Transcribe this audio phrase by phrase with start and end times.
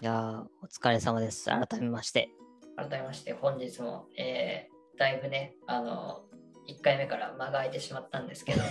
[0.00, 1.46] いやーお疲れ様です。
[1.50, 2.30] 改めまして。
[2.76, 6.22] 改めまして本日も、えー、だいぶね、あの、
[6.68, 8.62] 1回目から間が空いてしまったんですけど、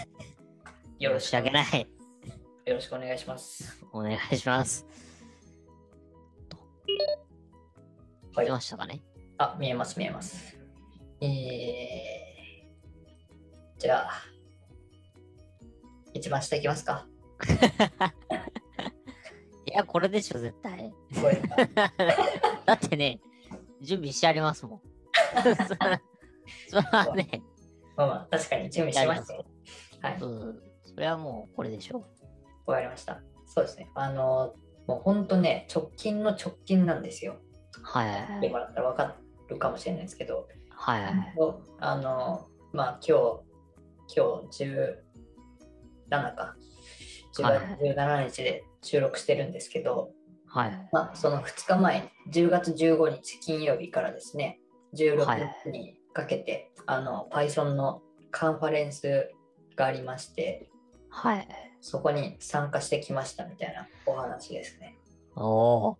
[0.97, 1.87] よろし申し訳ない。
[2.65, 3.83] よろしくお願いします。
[3.93, 4.85] お願いします。
[8.35, 9.01] はい来ましたかね？
[9.37, 10.57] あ、見えます、見えます。
[11.21, 14.11] えー、じゃあ、
[16.13, 17.05] 一番下いきますか。
[19.79, 20.93] いや、これでしょ、絶対。
[22.65, 23.21] だってね、
[23.81, 24.81] 準備してありますもん。
[26.67, 27.41] それはね、
[27.95, 29.45] まあまあ、確かに準備しましたよ。
[30.01, 32.03] はい、うん、それはもうこれでしょ。
[32.65, 33.21] わかりました。
[33.45, 33.89] そうですね。
[33.95, 34.53] あの、
[34.85, 37.37] もう本当ね、直近の直近なんですよ。
[37.81, 38.41] はいはいはい。
[38.41, 39.15] でもらったら分か
[39.47, 41.35] るかもしれないですけど、はいはいはい。
[41.79, 44.65] あの、まあ今日、今日
[46.09, 46.57] 17か、
[47.37, 50.11] 10はい月17日で収録してるんですけど、
[50.47, 50.89] はいはい。
[50.91, 54.59] まあその2日前、10月15日金曜日からですね、
[54.95, 59.31] 16はい日にかけて、あの Python のカンファレンス
[59.75, 60.69] がありまして、
[61.09, 61.47] はい。
[61.81, 64.97] そこに参加してきましたみたいなお話ですね。
[65.35, 65.95] おー、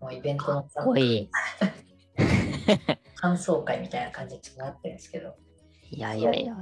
[0.00, 1.30] もうイベントのかっこいい。
[3.16, 5.34] 感想会みたいな感じになってるんですけど、
[5.90, 6.56] いやいやいや。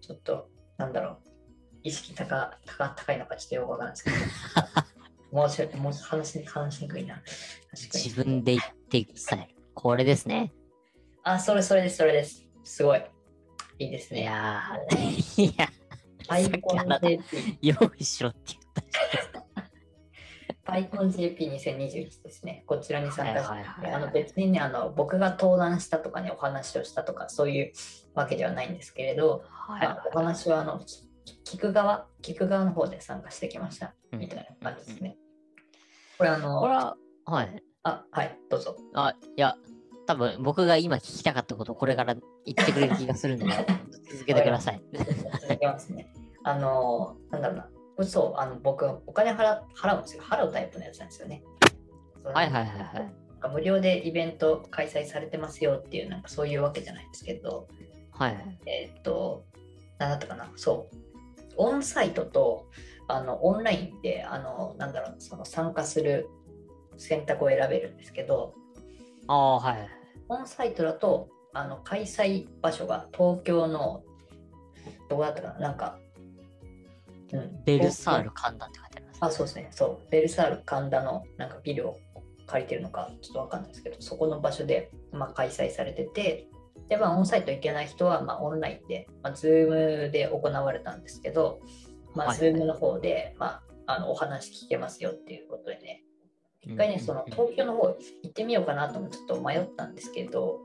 [0.00, 1.18] ちょっと、なんだろう、
[1.84, 4.16] 意識高高高いのかちょっとよくわからないですけど、
[5.38, 7.22] もうちょもう話し話しにくいな。
[7.76, 9.54] 自分で言っていくスタイル。
[9.74, 10.52] これですね。
[11.22, 12.42] あ、それそれです、それです。
[12.64, 13.02] すごい。
[13.78, 14.24] いいですいね。
[14.24, 15.68] やー、 いや、
[16.26, 18.86] パイコン JP、用意しろって言っ
[19.32, 19.44] た。
[20.64, 22.64] パイコン JP2021 ですね。
[22.66, 27.72] こちらに参加して、はいはいはいはいあの別にねあの、僕が登壇したとかね、お話をしたとか、そういう
[28.14, 31.03] わけではないんですけれど、はいまあお話はあのき
[31.44, 33.94] 聞く側、聞く側の方で参加してきました。
[34.12, 35.16] うんみたいな感じですね。
[36.18, 37.62] これあの、これは、はい。
[37.82, 38.76] あ、はい、どうぞ。
[38.94, 39.56] あ、いや、
[40.06, 42.22] 多分僕が今聞きたかったことをこれから言
[42.60, 43.46] ってくれる気がするんで、
[44.10, 44.82] 続けてください。
[44.92, 46.12] 続けますね。
[46.44, 48.04] あの、なんだろうな。
[48.04, 50.22] そう、あの僕、お金払払うんですよ。
[50.22, 51.42] 払うタイプのやつなんですよね。
[52.24, 53.50] はいはいはいはい。
[53.52, 57.68] 無料でイベント開催されてますよっていう、なんかそういうわけじゃないんですけど、
[58.10, 58.58] はい。
[58.66, 59.44] えーっと、
[59.98, 60.50] なんだったかな。
[60.56, 61.03] そう。
[61.56, 62.68] オンサイトと、
[63.08, 66.28] あの、オンラインで、あの、なんだろう、その参加する
[66.96, 68.54] 選択を選べるんですけど、
[69.26, 69.88] ああ、はい。
[70.28, 74.02] オンサイトだと、あの開催場所が東京の、
[75.08, 75.98] どこだったかななんか、
[77.32, 79.18] うんベルサール神田って書いてあります。
[79.20, 79.68] あ、そうですね。
[79.70, 80.10] そう。
[80.10, 81.98] ベルサール神田のなんかビルを
[82.46, 86.48] 借りてるのかちょっとわかんないですけど、そこの場所で、まあ、開催されてて、
[86.88, 91.60] で、まあ、オンサイト行けない人は、まあ、オンラインで、まあ、 Zoom で行われたんですけど、
[92.14, 96.02] まあ、はい Zoom の方で、まあ、あのお話聞けますよっていうことでね、
[96.62, 97.96] 一回ね、その東京の方行
[98.28, 100.60] ってみようかなともちょっと迷ったんですけど、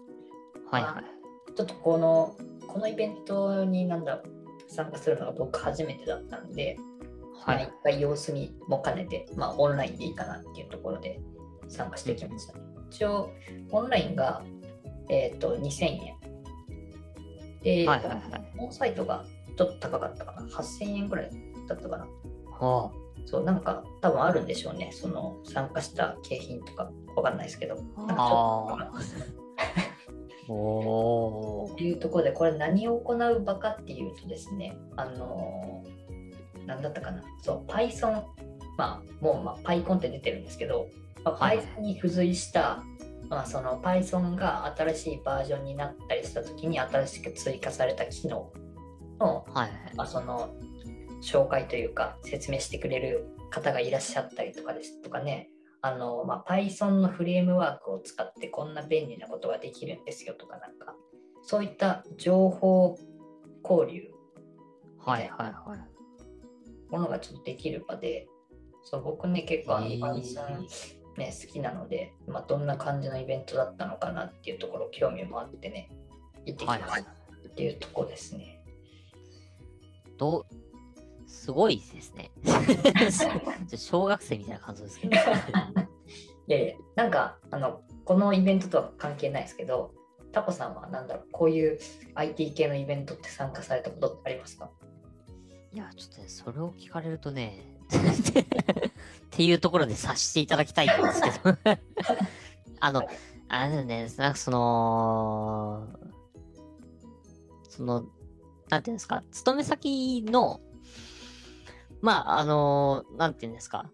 [0.72, 1.56] はいはい。
[1.56, 2.36] ちょっとこの、
[2.68, 4.22] このイベントになんだ
[4.68, 6.78] 参加するのが僕初めてだったんで、
[7.44, 11.19] はいまあ一回様子見も兼ねて、まあ、オンラインでいいかなっていうところで
[11.68, 12.53] 参加してきました。
[12.91, 13.31] 一応、
[13.72, 14.44] オンラインが、
[15.09, 16.15] えっと2000円。
[17.63, 18.73] で、はいはいはい。
[18.73, 19.25] サイトが
[19.57, 20.47] ちょっと高かったかな。
[20.47, 21.31] 8000円ぐらい
[21.67, 22.07] だったかな。
[22.61, 22.91] お
[23.25, 24.91] そう、なんか多分あるんでしょうね。
[24.93, 27.75] その参加した景品とかわかんないですけど。
[27.75, 28.87] なんかちょっ
[30.47, 38.23] と いうところで、これ何を行う場かっていうとですね、あのー、なんだったかな、そう、Python、
[38.77, 40.87] まあ、もう、まあ、PyCon って出てるんですけど、
[41.23, 42.81] まあ、はい Python に付随した、
[43.29, 48.51] まあ、その Python が新しいバージョンになったりしたときに新しく追加された機能
[49.19, 49.72] の、はい。
[49.95, 50.56] まあ、その
[51.22, 55.50] 紹介というか説明してくれる方がいらっしゃったりとかですとかね、
[55.81, 60.95] あの、まあ、Python のフレームワークを使ってこんな便利なことができるんですよとかなんか、
[61.44, 62.97] そういった情報
[63.63, 64.09] 交流
[65.00, 66.92] はいはいはい。
[66.92, 68.27] ものがちょっとできる場で、
[68.83, 70.65] そう僕ね、結構あの Python、
[71.19, 75.92] ね、好きなので、まあ、どんな感じのイベントだったのかなっていうところ興味もあってね、
[76.45, 78.63] 行ってきまはいはいしたっていうところですね。
[80.18, 80.45] どう、
[81.27, 82.31] すごいですね。
[83.77, 85.16] 小学生みたいな感想ですけど。
[85.16, 85.19] い
[86.48, 89.94] やいや、なんか、あの、このイベントとは関係ないですけど、
[90.31, 91.80] タコさんはなんだろう、こういう
[92.15, 94.72] IT 系のイベントって参加されたことってありますか？
[95.72, 98.91] いや、ちょっとね、それを聞かれるとね、っ
[99.31, 101.57] ていうところで察していただきたいんですけど。
[102.81, 103.07] あの、
[103.47, 105.88] あれね、なんかその、
[107.69, 108.06] その、
[108.69, 110.62] なんていうんですか、勤め先の、
[112.01, 113.89] まあ、あの、なんていうんですか、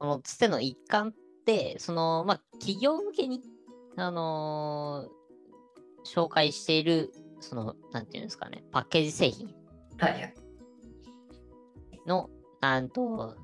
[0.00, 1.12] そのつての一環っ
[1.46, 3.42] て、その、まあ、企業向けに、
[3.96, 5.24] あのー
[6.04, 9.48] 紹介している、その、なんていうんですかね、パッケージ製品
[9.98, 10.34] はいはい。
[12.06, 12.30] の、
[12.60, 13.36] なんと、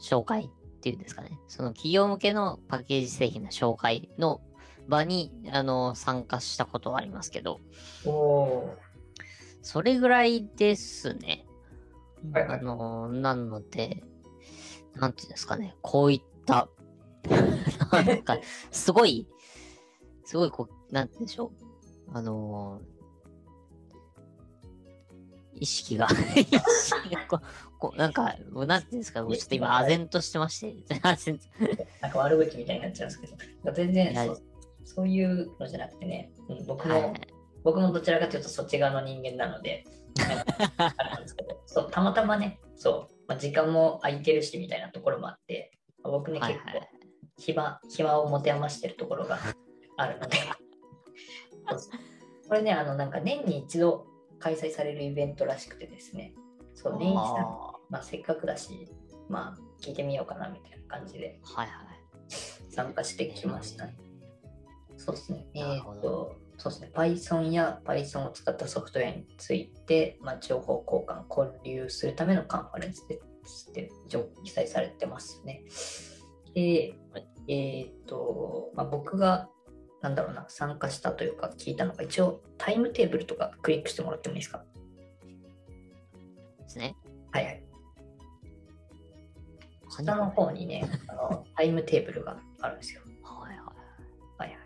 [0.00, 1.38] 紹介っていうんですかね。
[1.46, 4.40] その企業向けのパッケージ製品の紹介の
[4.88, 7.60] 場に、あの、参加したことはありますけど、
[9.62, 11.46] それぐらいですね。
[12.32, 14.02] はいはいあの、なので、
[14.94, 16.68] なんていうんですかね、こういった、
[17.92, 18.38] なんか、
[18.70, 19.28] すごい、
[20.24, 21.72] すごい、こう、なんてんでしょう。
[22.14, 22.80] あの
[25.62, 30.98] 意識が、 意識がこう、こうなんか、なんていうんですか、ちょっと今、唖然としてまして、
[32.00, 33.26] なんか悪口みたいになっちゃうんですけ
[33.64, 34.42] ど、全然そう
[34.84, 37.20] そういうのじゃなくてね、うん、僕も、はい
[37.64, 39.84] 僕もどちらかというとそっち側の人間なので、
[41.66, 45.70] そうたまたまね、そう、まあ、時間も空いてるしみたいなところもあって、
[46.02, 46.76] まあ僕ね、結構はい。
[46.78, 46.88] はい
[47.38, 49.38] 暇、暇を持て余してるところが
[49.96, 50.38] あるので、
[52.48, 54.06] これね、あの、なんか年に一度
[54.42, 56.34] 開催されるイベントらしくてですね、
[56.74, 58.88] そう、年一さんあまあ、せっかくだし、
[59.28, 61.92] まあ、聞いてみようかなみたいな感じでーはいはい。
[62.70, 63.96] 参加してきましたね。
[64.96, 65.46] そうですね。
[65.54, 66.90] えっ、なるほどと、そうですね。
[66.94, 75.62] Python や Python を使ったソフトウェアについて、まあ、情報交換、交流するためのカンファレンスですって一応記載されてますね。
[76.54, 76.94] で、
[77.48, 79.48] えっ、と、まあ、僕が、
[80.02, 84.64] なんだろうな、参加したというか聞いたのが、一応タイムテーブルとかクリックしてもらってもいいですか？
[86.58, 86.96] ですね。
[87.30, 87.64] はいはい。
[89.88, 93.02] 下の方にね、あの タイムテーブルがあるんですよ。
[93.22, 93.64] はいは
[94.38, 94.58] はいはい。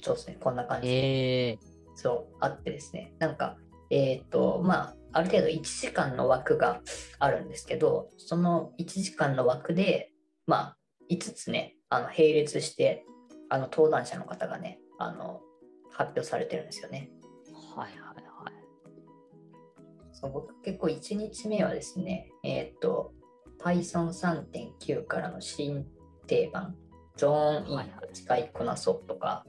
[0.00, 0.36] そうですね。
[0.40, 0.82] こんな感い。
[0.82, 0.94] じで。
[0.94, 1.58] ええ
[1.94, 3.14] そう、あってですね。
[3.18, 3.58] なんか、
[3.90, 6.80] えっ、と、まあ、ある程度1時間の枠が
[7.18, 10.10] あるんですけど、その1時間の枠で、
[10.46, 10.78] まあ、
[11.10, 13.04] 5つね、あの並列して、
[13.52, 15.42] あの登壇者の方がね、あの
[15.90, 17.10] 発表されてるんですよね。
[17.76, 18.54] はいはいはい。
[20.10, 23.12] そう僕結構1日目はですね、えっ、と、
[23.62, 25.86] Python3.9 からの新
[26.26, 26.74] 定番、
[27.18, 27.82] ゾーンインを
[28.14, 29.44] 使いこなそうとか、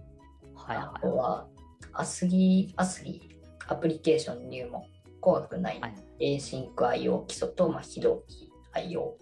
[0.53, 1.01] はいあはい。
[1.01, 1.47] とは、
[1.93, 4.83] アスギー、アスギー、アプリケーション入門、
[5.21, 5.95] 怖くない、はい
[6.37, 9.17] Async IO 基礎と、まあ、非同期 IO っ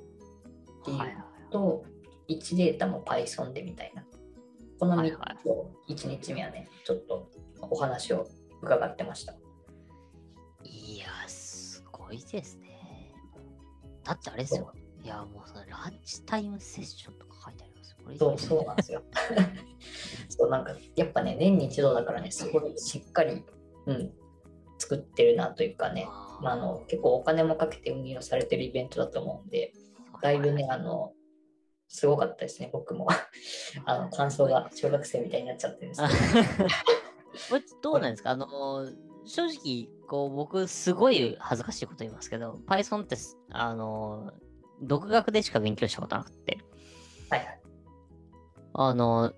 [0.86, 1.18] ていうはいはい
[1.52, 1.86] と、
[2.30, 4.04] 1データも Python でみたいな。
[4.82, 7.30] この3はいはいつを1日目はね、ちょっと
[7.62, 8.28] お話を
[8.64, 9.36] 伺ってました。
[10.64, 13.14] いや、すごいですね。
[14.04, 14.74] だってあれですよ。
[15.04, 17.98] いや、もうそのランチタイムセッションとか書いてありますよ。
[18.04, 19.04] これそうそうなんですよ。
[20.30, 23.46] そうなんかやっぱね、年に一度だからね、すごいしっかり、
[23.86, 24.12] うん、
[24.80, 26.06] 作ってるなというかね、
[26.42, 29.74] まあ、あの結構お金もかけて運営をされてるイベントだと思うんで、
[30.24, 31.14] だいぶね、あの、
[31.94, 33.06] すごかったですね、僕も。
[33.86, 37.60] あの、感想が小学生みたいになっちゃってるんですあけど。
[37.84, 38.32] どうなんですか？
[38.32, 38.48] あの、
[39.26, 44.32] 正直、こう、僕、すごい恥ずかしいこと言いますけど、Python ってす、あの、
[44.82, 46.60] 独学でしか勉強したことなくて、
[47.30, 47.62] はいはい。
[48.74, 49.34] あの、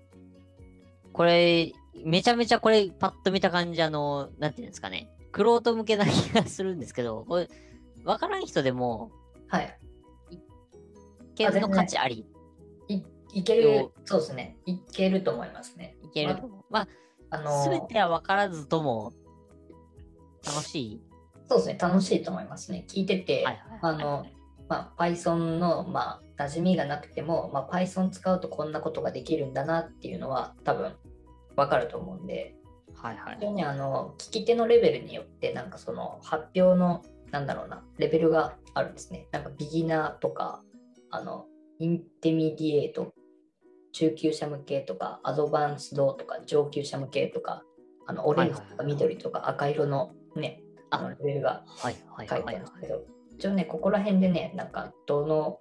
[1.12, 1.72] これ、
[2.04, 7.48] めちゃめちゃこれ、パッと見た感じ、あの、なんていうんですかね、クロート向けな気がするんですけど、これ、
[8.04, 9.10] わからん人でも、
[9.48, 9.78] はい。
[11.34, 12.24] 系の価値あり、
[13.34, 14.56] いいける、そうですね。
[14.64, 15.96] いけると思いますね。
[16.02, 16.64] いけると思う。
[16.70, 16.88] まあ
[17.30, 19.12] あ、のすべては分からずとも、
[20.46, 21.02] 楽しい？
[21.48, 22.84] そうですね、楽しいと思いますね。
[22.88, 24.26] 聞いてて、はいはいあはいの、
[24.68, 30.94] まあ、Python の、まあ、馴染みがなくても、まあ、Python 使うとこんなことができるんだなっていうのは多分
[31.56, 32.54] わかると思うんで、
[32.94, 39.26] はいはい非常にあの聞き手のレベルによってなんかその発表のなんだろうなレベルがあるんですね。
[39.32, 40.62] なんかビギナーとか
[41.10, 41.46] あの
[41.78, 43.12] intermediate
[43.94, 47.62] 中級者向けとか advanced とか上級者向けとか
[48.06, 50.60] あのオレンジとか緑とか赤色のね
[50.90, 53.04] あのレベルがはいはい書いてあるんですけど、
[53.38, 55.58] 一応ね、ここら辺でね、なんか、どの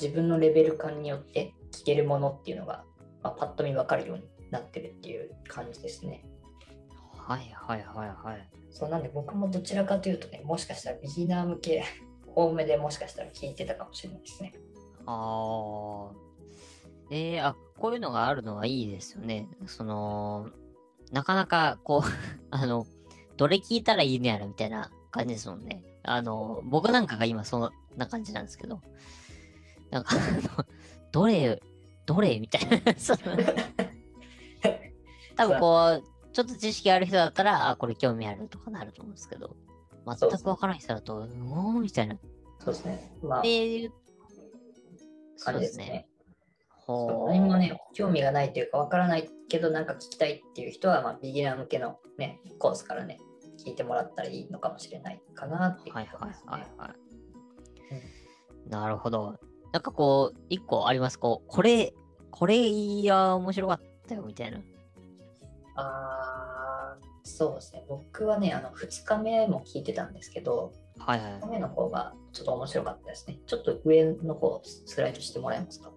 [0.00, 2.84] 自分のレベル感によって聞けるものっていうのが、
[3.22, 6.24] まあ、パッと見分かるようになってるっていう感じですね。
[7.16, 8.48] はいはいはいはい。
[8.70, 11.84] そうなんで僕もどちらかというとね、もしかしたらビギナー向け
[12.34, 14.52] 多めでもしかしたら聞いてたかもしれないですね。
[15.06, 16.31] ああ。
[17.10, 19.48] えー、あ、こういうのがあるのはいいですよね。
[19.66, 20.48] その、
[21.10, 22.08] なかなか、こう、
[22.50, 22.86] あの、
[23.36, 25.82] どれ聞いたらいいのやらみたいな感じですもんね。
[26.02, 28.80] あの、僕なんかが今そんな感じなんですけど、
[29.90, 30.66] なんか、あの、
[31.12, 31.62] どれ、
[32.06, 33.18] どれみたいな、 その、
[35.36, 39.54] 多分こう、ちょっと知識ある人だったら、あ、これ興味あるとかなると思うんですけど、
[40.06, 42.16] 全くわからない人だと、うおーみたいな。
[42.58, 43.12] そうですね。
[43.22, 43.90] まあ、で、
[45.40, 46.06] 感じですね。
[46.88, 53.18] 何もね、興味がないというか、わからないけど、なんか聞きたいっていう人は、まあ、ビギナー向けのね、コースからね、
[53.64, 56.06] 聞いてもらったらいいのかもしれないかなっていうはい。
[56.06, 56.92] はいはいはい。
[58.68, 59.38] なるほど。
[59.72, 61.18] なんかこう、一個あります。
[61.18, 61.94] こう、これ、
[62.30, 64.60] これいや、面白かったよみたいな。
[65.76, 67.84] あーそうですね。
[67.88, 73.38] 僕はね、あの、2日目も聞いてたんですけど、はいはい2日目の方がちょっと面白かったですね。
[73.46, 75.90] ちょっと上の方スライドしてもらえますか？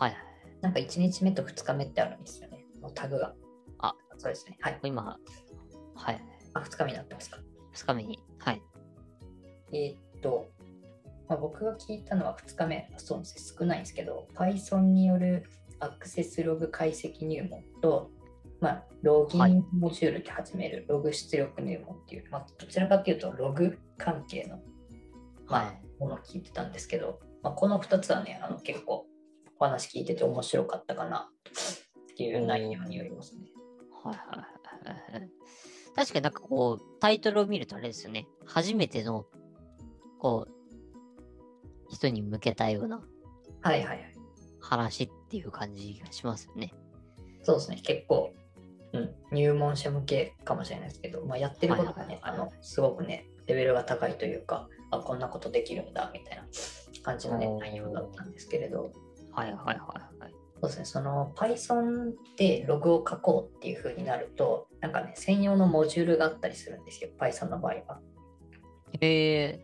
[0.00, 0.20] はいはい。
[0.62, 2.64] なんか1日目と2日目ってあるんですよね。
[2.80, 3.34] のタグが。
[3.78, 4.56] あ、そうですね。
[4.60, 4.78] はい。
[4.82, 5.18] 今、
[5.94, 6.20] はい。
[6.54, 7.38] あ、2日目になってますか。
[7.72, 8.18] 二日目に。
[8.38, 8.62] はい。
[9.72, 10.50] えーっと、
[11.28, 15.44] まあ、僕が聞いたのは2日目、そうですね、少ないんですけど、Python による
[15.80, 18.10] アクセスログ解析入門と、
[18.58, 24.60] まあ、ロギはいンモジュールで始めるログ出力入門っていう、まあ、どちらかというとログ関係の、
[25.46, 29.06] まあはいものを聞いてたんですけど、まあ、この2つはね、あの結構
[29.60, 31.28] お話聞いてて面白かったかな
[32.12, 33.42] っていう内容によりますね。
[34.02, 35.30] はいはいはいはい。
[35.94, 38.26] 確かになんかこう、タイトルを見るとあれですよね。
[38.46, 39.26] 初めての、
[40.18, 40.52] こう、
[41.90, 43.02] 人に向けたような
[43.60, 44.14] はいはいはい。
[44.60, 46.72] 話っていう感じがしますよね。
[47.42, 48.32] そうですね、結構、
[48.92, 56.46] うん、入門者向けかもしれないですけど、まあ、やってることがね、あの、すごくね、レベルが高いというか、あ、こんなことできるんだ、みたいな
[57.02, 58.92] 感じのね内容だったんですけれど、
[59.32, 60.34] はいはいはいはい。
[60.62, 68.00] そうですね、その Python でログを書こうっていう風になると、なんかね、専用のモジュールがあったりするんですよ、Python の場合は。
[69.00, 69.60] え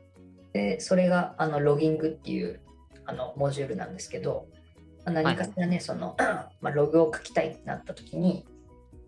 [0.53, 2.61] で、それがあのロギングっていう
[3.05, 4.49] あのモジュールなんですけど、
[5.05, 6.17] まあ何かしらね、その、
[6.61, 8.47] まあ、ログを書きたいってなった時に、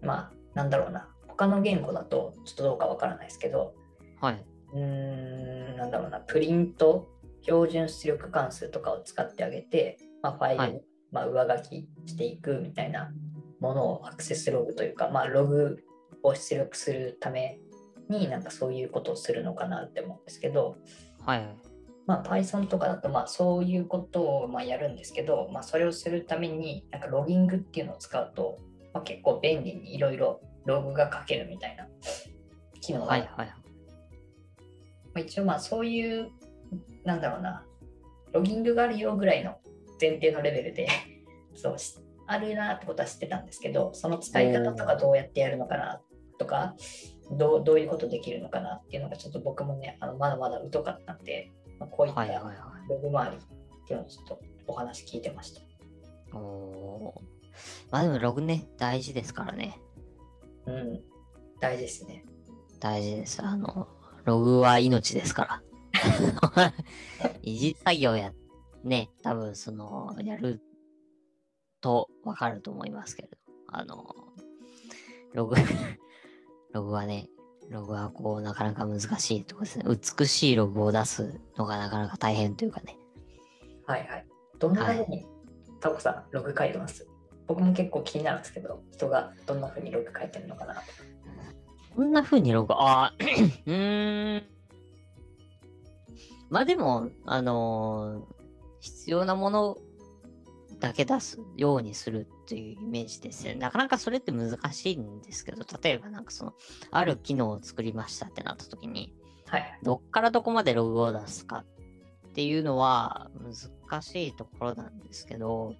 [0.02, 4.44] まあ、なんだろうな、他の言語だとちょっとどうかわからないですけど、ー、はい。
[4.74, 7.08] うーん、なんだろうな、プリント、
[7.42, 13.10] 標準出力関数とかを使ってあげて、まあ、ファイル、はいまあ、上書きしていくみたいな
[13.60, 15.78] ものをアクセスログというか、まあ、ログ
[16.22, 17.58] を出力するため
[18.08, 20.76] になんかそういうことをするのかなって思うんですけど、
[21.24, 21.46] はい。
[22.06, 28.56] まあ、Python とかだとまあそういうことをまあやるんですけど、まあ、それをするためになんかロギングっていうのを使うと、
[28.94, 31.86] まあ、結構便利にいろいろログが書けるみたいな
[32.80, 33.46] 機能がはいはい。
[33.48, 33.52] ま
[35.16, 36.30] あ、一応まあそういう、
[37.04, 37.64] なんだろうな、
[38.32, 39.58] ロギングがあるよぐらいの
[40.00, 40.88] 前提のレベルで
[41.54, 46.02] そうしあるなってことは知ってたんですけど、その使い方とかどうやってやるのかな
[46.38, 46.76] とか、
[47.32, 52.54] どうどういうことできるのかなっていうのがちょっと僕もね、あのまだまだ疎かったんで、まあ、こういったはいはいはい。
[52.88, 55.62] ログ周りっていうのをちょっとお話聞いてました。
[56.36, 57.20] おー。
[57.90, 59.80] まあでもログね、大事ですからね。
[60.66, 61.00] うん、
[61.60, 62.24] 大事ですね。
[62.78, 63.42] 大事です。
[63.42, 63.88] あの、
[64.24, 65.62] ログは命ですから。
[67.42, 68.32] 維持作業や、
[68.88, 70.60] ね、多分その、やる
[71.80, 73.36] とわかると思いますけれど、
[73.68, 74.14] あの、
[75.34, 75.56] ログ、
[76.72, 77.28] ログはね、
[77.70, 79.84] ログはこう、なかなか難しいところですね。
[80.18, 82.96] 美しいログを出すのがなかなか大変というかね。
[83.86, 84.26] はいはい。
[84.58, 85.26] どんなふうに、
[85.80, 87.06] タコさん、ログ書いてます？
[87.46, 90.74] 僕も結構気になるんですけど、人がどんなふうにログ書いてるのかな？
[90.74, 90.80] と。
[91.94, 94.44] こんな風にログ、あー うーん。
[96.50, 98.37] まあでも、あのー
[98.80, 99.78] 必要なもの
[100.80, 103.54] だけ出すようにするっていうイメージですね。
[103.54, 106.54] なかなかそれって難しいんですけど、例えばなんかその、
[106.90, 109.14] ある機能を作りましたってなった時に、
[109.46, 109.78] はい。
[109.82, 111.64] どっからどこまでログを出すか
[112.28, 113.30] っていうのは
[113.88, 115.74] 難しいところなんですけど、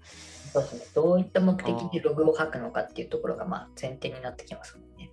[0.52, 0.81] そうですね。
[0.95, 5.11] どういった目的でログを書くのかっていうところがまあ前提になってきますもんね。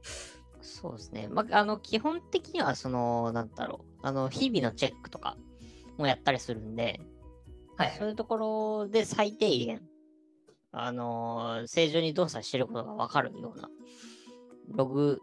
[0.61, 1.27] そうですね。
[1.29, 5.37] まあ、あの、基本的には、その、なんだろう、あの、日々のチェックとか
[5.97, 6.99] もやったりするんで、
[7.77, 7.95] はい。
[7.97, 9.81] そういうところで最低限、
[10.71, 13.69] あのー正常に動作してることがわかるような、
[14.69, 15.21] ログ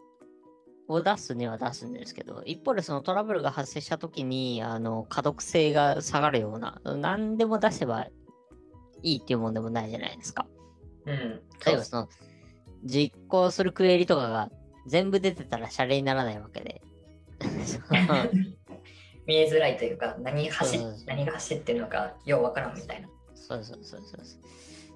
[0.87, 8.07] を出すには出すんですけど、一方でそのトラブルが発生したときに、あの、可読性が下がるような、何でも出せば
[9.01, 10.45] いいっていうもんでもないじゃないですか。
[11.05, 11.41] うん。
[11.65, 12.09] 例えばその、
[12.83, 14.49] 実行するクエリとかが
[14.87, 16.81] 全部出てたらシャレにならないわけで。
[19.25, 23.07] 見えづらいというか、何走う何が走ってるのかようわからんみたいな。
[23.35, 24.21] そうそうそうそう。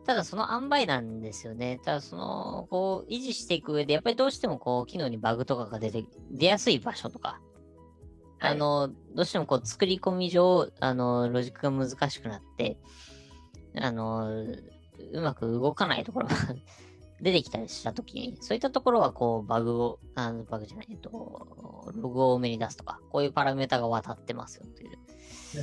[0.06, 1.80] ただその塩梅なんですよね。
[1.84, 7.42] ただその、こう、維持していく上で、やっぱりどうしてもこう、機能にバグとかが出て、出やすい場所とか、
[8.40, 12.78] あの、どうしてもこう、作り込み上、あの、ロジックが難しくなって、
[13.76, 14.30] あの、
[15.12, 16.36] うまく動かないところが
[17.22, 21.10] 出てきたりしたときに、そういったところはこう、バグを、あの、バグじゃない、えっと、
[21.96, 24.98] ログを多めに出すとか、こういうパラメータが渡ってますよという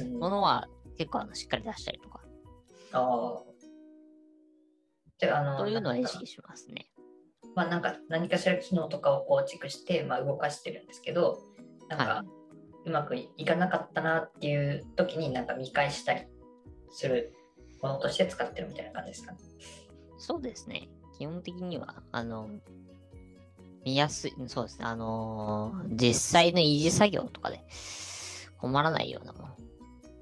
[0.01, 2.21] うんものは結構あのしっかり出したりとか
[2.93, 3.43] ああ。
[5.19, 6.91] じゃあ、あの、というのは意識しますね。
[7.55, 11.39] まあなんか何かしら機能とかを構築して、まあ、動かしてるんですけど、
[11.89, 12.25] なんか、は
[12.85, 16.23] うまくいかなかったなっていう時になんか見返したり
[16.91, 17.33] する
[17.83, 19.39] ものとして使ってるみたいな感じですかね。
[20.19, 20.89] そうですね。
[21.19, 22.49] 基本的には、あの、
[23.85, 24.87] 見やすい、そうですね。
[24.87, 27.61] あのー実際の維持作業とかで
[28.59, 29.49] 困らないようなもの。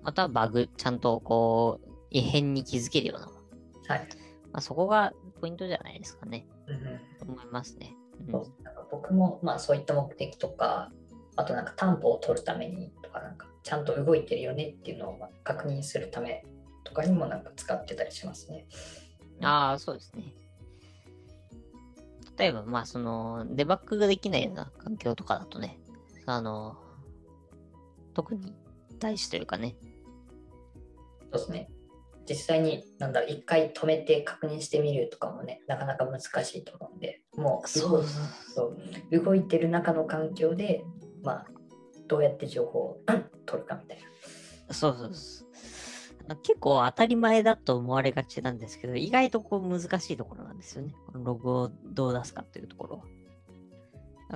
[0.02, 3.38] またはバグ、ちゃんとこう、異変に気づけるようなもの。
[3.86, 4.08] はい。
[4.52, 6.46] まあ、そこがポイントじゃないですかね。
[6.66, 7.94] うん思いますね。
[8.26, 10.92] うんそうなんか僕もまあそういった目的とか、
[11.36, 16.44] あとなんか担保を取るためにとか、なんかちゃんと動いてるよねっていうのをまあ確認するため
[16.84, 18.66] とかにもなんか使ってたりしますね。
[19.40, 20.34] ああ、そうですね。
[22.42, 25.78] 例えば、まあ、その、デバッグができないような環境とかだとね、
[26.26, 26.76] あの、
[28.14, 28.52] 特に
[28.98, 29.76] 大事というかね、
[31.30, 31.70] そうですね。
[32.28, 38.74] 実際に、なんだろう、一回止めて確認してみるとかもね、なかなか難しいと思うんで、もうそうそ
[39.12, 40.82] う動いてる中の環境で、
[41.22, 41.46] まあ、
[42.08, 43.00] どうやって情報を
[43.46, 43.98] 取るかみたい
[44.68, 44.74] な。
[44.74, 45.41] そうそうそう。
[46.42, 50.94] 結構当たり前だと思われがちなんですけど、意外とこう難しいところなんですよね。
[51.06, 53.04] このログをどう出すかっていうところは。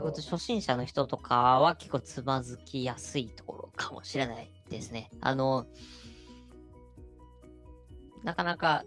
[0.02, 5.08] 初心者の人とかは結構つまずきやすいところかもしれないですね。
[5.22, 5.66] あの、
[8.22, 8.84] なかなか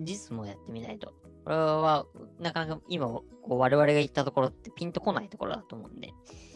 [0.00, 1.12] 実務をやってみないと。
[1.44, 2.06] これは、
[2.40, 6.12] なかなか今こう我々が言ったところってピンとこないところだと思うんで。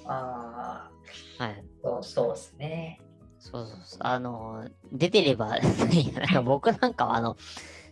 [0.07, 0.91] あ
[1.39, 1.65] あ、はい。
[1.83, 3.01] そうそうですね。
[3.43, 3.99] そうそうそう。
[4.01, 7.37] あの、出てれば、 なんか僕なんかはあの、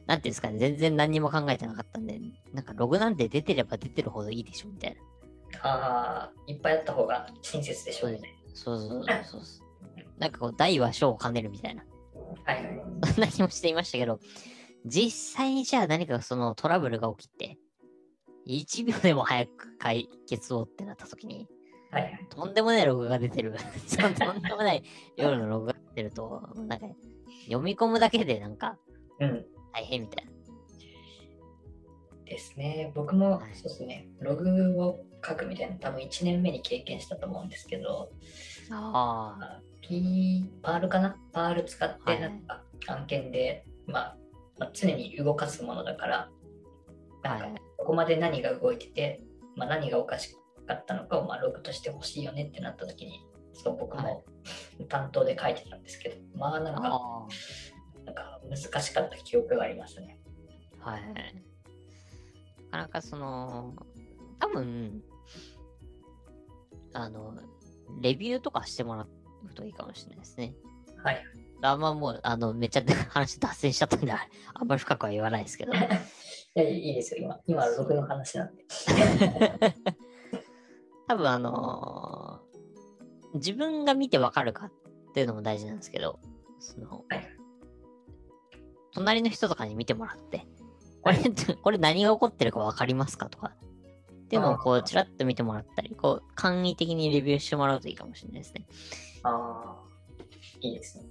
[0.07, 2.21] なんていうんですかね、全然何にも考えてなかったんで、
[2.53, 5.03] なんかログなんて出てれば出てるほどいいでしょ、みたいな。
[5.63, 8.21] ああ、いっぱいあった方が親切でしょうね。
[8.55, 9.67] そうそうそうそうそう。
[10.19, 11.85] なんかこう、大は小を兼ねるみたいな。
[12.45, 12.83] はいはい。
[13.13, 14.21] そんな気もしていましたけど、
[14.87, 17.59] 実際にじゃあ何かそのトラブルが起きて、
[18.47, 21.49] 1秒でも早く解決をってなった時に、
[21.91, 22.27] はいはい。
[22.29, 23.55] とんでもないログが出てる。
[23.99, 24.83] とんでもない
[25.17, 26.87] 夜のログが出てると、なんか、
[27.45, 28.79] 読み込むだけでなんか
[29.19, 29.47] うん。
[29.73, 30.31] 大変みたいな。
[32.25, 32.93] ですね。
[32.95, 34.09] 僕もはいそうですね。
[34.21, 38.13] ログを書くみたいな多分1年目に経験したと思うんですけど、
[38.71, 39.39] ああ。
[39.39, 41.17] まあ P、パールかな？
[41.33, 44.17] パール使っはいてなんか案件で、まあ、
[44.59, 46.31] まあ、常に動かすものだから、
[47.25, 49.23] なんかはいここまで何が動いてて、
[49.57, 50.37] まあ、何がおかし
[50.71, 53.21] かったのかをまあログとして欲しいよねってなった時に、
[53.53, 54.25] そう僕はいも
[54.89, 57.27] 担当で書いてたんですけど、まあなんか、あ
[58.05, 60.19] なんか難しかった記憶がありますね。
[60.81, 60.93] あ。
[60.93, 61.03] はい。
[62.71, 63.75] なかなかその、
[64.39, 65.03] 多分、
[66.93, 67.35] あの、
[68.01, 70.55] レビューとかしてもらうといいかもしれないですね。
[71.03, 71.25] はい。
[71.63, 75.73] あんまもう、あの、めっちゃ話脱線しちゃったんで、あんまり深くは言わないですけど。
[75.77, 75.79] い
[76.55, 77.41] やいいですよ、今。
[77.47, 78.65] 今はログの話なんで。
[81.11, 82.51] 多分あのー
[83.35, 86.19] 自分が見てわかるかっていうのも大事なんですけど、
[86.59, 87.29] その、はい
[88.93, 90.47] 隣の人とかに見てもらって、
[91.03, 91.19] これ、
[91.63, 93.53] これ何が起こってるかわかりますかとか、
[94.25, 98.67] っていうのをこう、ちらっと見てもらったり、こう、簡易的にレビューしてもらうといいかもしれないですね。
[99.23, 99.85] ああ、
[100.61, 101.05] いいですね。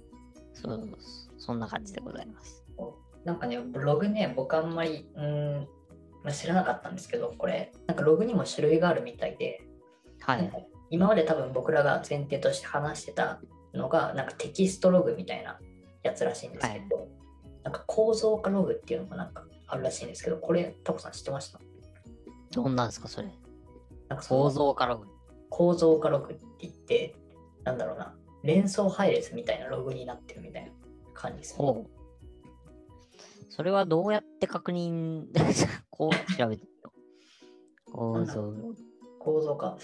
[0.52, 0.88] そう
[1.38, 2.62] そんな感じでございます。
[3.24, 5.68] なんかね、ログね、僕あんまり、うーん、
[6.22, 9.66] まあ、知らなかったんですけど、これ、なんかログにも種類があるみたいで、
[10.38, 10.68] はい。
[10.90, 13.40] 今まで多分僕らが前提として話してた
[13.74, 15.58] のが、なんかテキストログみたいな
[16.02, 17.08] やつらしいんですけど、
[17.62, 21.60] なんか構造化ログっていうのもなんかあるらしいんですけど、これ、タコさん知ってました？
[22.52, 23.28] どんなんですか、それ？
[24.08, 24.98] なんか構造から。
[25.48, 27.14] 構造化ログって言って、
[27.64, 30.70] なんだろうな、連想配列みたいなログになってるみたいな
[31.14, 31.84] 感じですね。
[33.48, 35.26] それはどうやって確認、
[35.90, 36.68] こう調べてる
[37.92, 37.92] の？
[37.92, 38.54] 構造。
[39.18, 39.76] 構造化。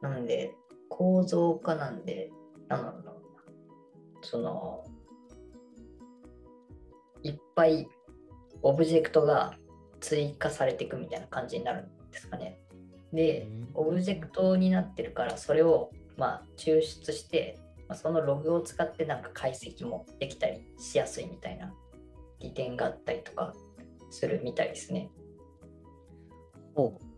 [0.00, 0.54] なんで、
[0.88, 2.30] 構造化なんで、
[2.68, 3.12] なんだろうな。
[4.22, 4.84] その、
[7.22, 7.88] いっぱい
[8.62, 9.54] オブジェクトが
[10.00, 12.58] 追加されていくみたいな感じになるんですかね。
[13.12, 17.58] で、オブジェクトになってるから、それをまあ抽出して、
[17.88, 21.74] まあ、そのログを使ってなんか解析もできたりしやすいみたいな
[22.38, 23.52] 利点があったりとか
[24.10, 25.10] するみたいですね。
[26.74, 27.04] ほう。
[27.04, 27.09] そう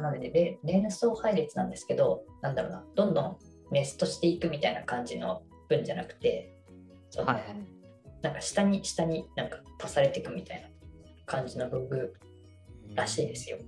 [0.00, 3.36] なのでレ、連想配列なんですけど、なんだろうな、どんどん
[3.70, 6.54] ネストしていくみたいな感じの文じゃなくて、
[7.10, 7.44] そのはいはい。
[8.22, 10.68] なんか下に下になんか足されていくみたいな
[11.26, 12.14] 感じのログ
[12.94, 13.58] らしいですよ。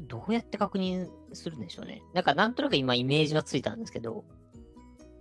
[0.00, 2.02] どうやって確認するんでしょうね。
[2.14, 4.24] なんかなんとなく今イメージはついたんですけど、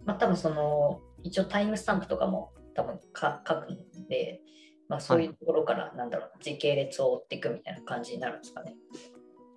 [0.05, 4.41] まあ多分その、一応タイムスタンプとかも多分か書くんで、
[4.87, 8.75] まあ、そういうところから、なんだろう、時系列を追っていくみたいな感じになるんですかね。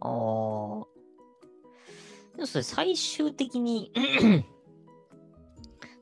[0.01, 0.11] ああ。
[2.37, 3.93] でもそれ最終的に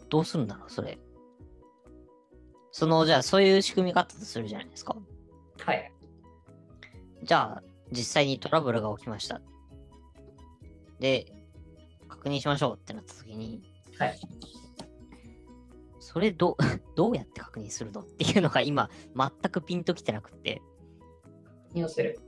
[0.08, 0.98] どうするんだろう、それ。
[2.72, 4.96] その、じゃあそういう仕組みがあったとするじゃないですか。
[5.58, 5.92] はい。
[7.22, 9.40] じゃあ、実際にトラブルが起きました。
[11.00, 11.32] で、
[12.08, 13.62] 確認しましょうってなった時に、
[13.98, 14.18] はい。
[16.10, 16.56] それど、
[16.96, 20.62] どうやって確認するのっていうのが今、全くピンときてなくて。
[21.74, 22.18] 何をする？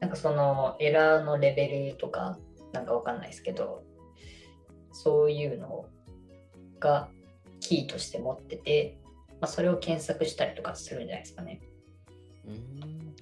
[0.00, 2.36] なんかそのエラーのレベルとか、
[2.72, 3.84] なんかわかんないですけど、
[4.90, 5.86] そういうの
[6.80, 7.08] が
[7.60, 8.98] キーとして持ってて、
[9.40, 11.60] まあ、それを検索したりとかするんじゃないですかね。
[12.44, 13.14] うーん。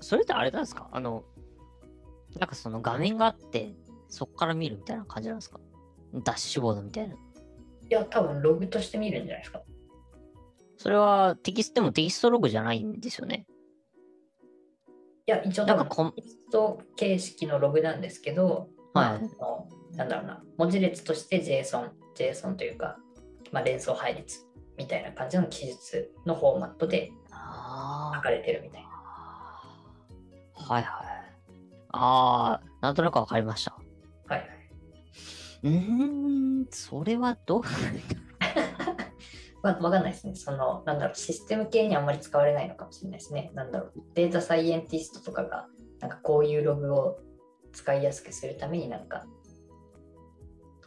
[0.00, 0.88] それってあれなんですか？
[0.90, 1.22] あの、
[2.38, 3.74] なんかその画面があって、
[4.08, 5.60] そっから見るみたいな感じなんですか？
[6.24, 7.14] ダッシュボードみたいな。
[7.92, 9.60] いや、多分ログとして見るんじゃないですか。
[10.78, 13.44] それはテキストでもテキストログじゃないんですよね。
[15.26, 19.22] いや、一応多分テキスト形式のログなんですけど、まあ、はい
[19.94, 22.96] なんだろうな、文字列として JSON、JSON というか、
[23.52, 24.38] まあ、連想配列
[24.78, 28.88] みたいな感じの記述のフォーマットであ書かれてるみたいな。
[30.54, 30.62] あ。
[30.72, 31.06] はいはい。
[31.90, 33.81] ああ、なんとなくわかりました。
[35.62, 37.62] うーん、それはどう？
[39.62, 40.34] まあ、わかんないですね。
[40.34, 43.52] その、なんだろう、システム系にあんまり使われないのかもしれないですね。
[43.54, 45.68] なんだろう、データサイエンティストとかが、
[46.00, 47.20] なんかこういうログを
[47.72, 49.24] 使いやすくするためになんか、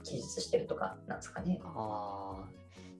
[0.03, 1.59] 記述してるとかなんですかね。
[1.63, 2.49] ああ、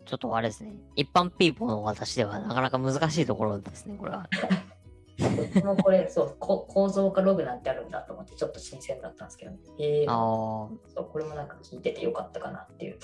[0.05, 0.73] ちょっとあれですね。
[0.95, 4.29] 一般ピーポーの私ではなかなか難しいところですね、これは。
[5.17, 12.99] 僕もこれ、そう、こ構造化ログなんてあるんだと思って、ちょっと新鮮だったんですけど、ね、えーああ、そうこれもなんか聞いててよかったかなっていう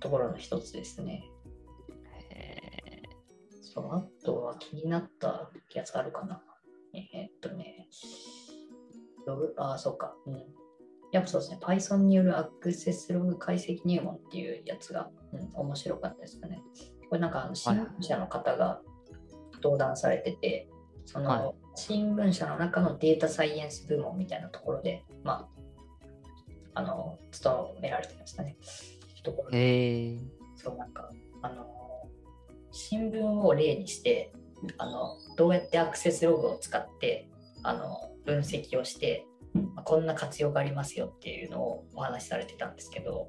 [0.00, 1.24] ところの一つですね。
[2.30, 3.02] え
[3.60, 6.42] そう、あとは気になったやつあるかな。
[6.94, 7.88] えーっとね、
[9.26, 10.14] ログ、あ、そうか。
[10.26, 10.42] うん。
[11.12, 16.62] やっぱそうですね、Python によるアクセスログ解析入門っていうやつが、うん、面白かったですかね。
[17.08, 18.80] これなんかあの新聞社の方が
[19.54, 20.68] 登壇されてて、
[21.12, 21.54] その、はい。
[21.76, 25.48] 新聞社の中のデータサイエンス部門みたいなところで、ま
[26.74, 28.56] あ、あの、勤められてましたね。
[29.22, 29.50] ところ
[30.56, 31.10] そうなんか
[31.42, 31.66] あの
[32.72, 34.32] 新聞を例にして
[34.78, 37.28] あのどうやってアクセスログを使って
[37.62, 43.28] あの分析をして、まあこんな活用がありますよっていうのをお話しされてたんですけど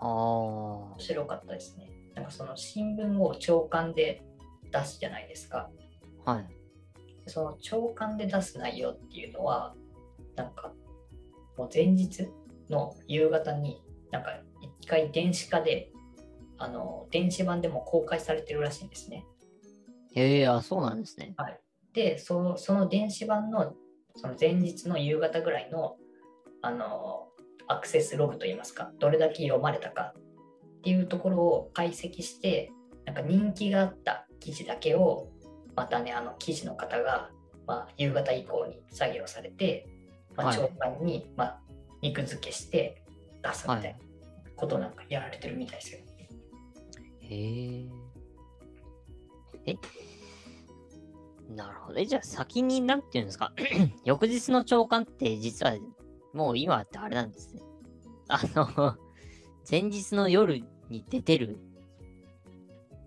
[0.00, 1.90] 面白かったですね。
[2.14, 4.22] なんかその新聞を朝刊で
[4.70, 5.70] 出すじゃないですか。
[6.24, 6.59] はい。
[7.30, 9.74] その朝刊で出す内容っていうのは
[10.36, 10.72] なんか
[11.56, 12.28] もう前日
[12.68, 14.30] の夕方になんか
[14.80, 15.90] 一回電子化で
[16.58, 19.24] あの電子版でも公開されてるらしいんですね。
[20.14, 21.34] へえあ、そうなんですね。
[21.94, 23.74] でそのその電子版の
[24.16, 25.96] その前日の夕方ぐらいの
[26.62, 27.28] あの
[27.68, 30.12] アクセスログといいますかどれだけ読まれたか
[30.78, 32.72] っていうところを解析して
[33.06, 35.28] なんか人気があった記事だけを
[35.76, 37.30] またねあの記事の方が、
[37.66, 39.86] まあ、夕方以降に作業されて、
[40.36, 41.60] まあ、はい長官に、まあ、
[42.02, 43.02] 肉付けして
[43.42, 43.96] 出すみたいなはい
[44.56, 46.00] ことなんかやられてるみたいですよ。
[47.22, 47.86] へえ。
[49.66, 49.74] え？
[51.54, 51.98] なるほど。
[51.98, 53.52] え、じゃあ先に、なんていうんですか？
[54.04, 55.74] 翌日の朝刊って実は
[56.34, 57.62] もう今ってあれなんですね。
[58.28, 58.96] あの、
[59.68, 61.58] 前日の夜に出てる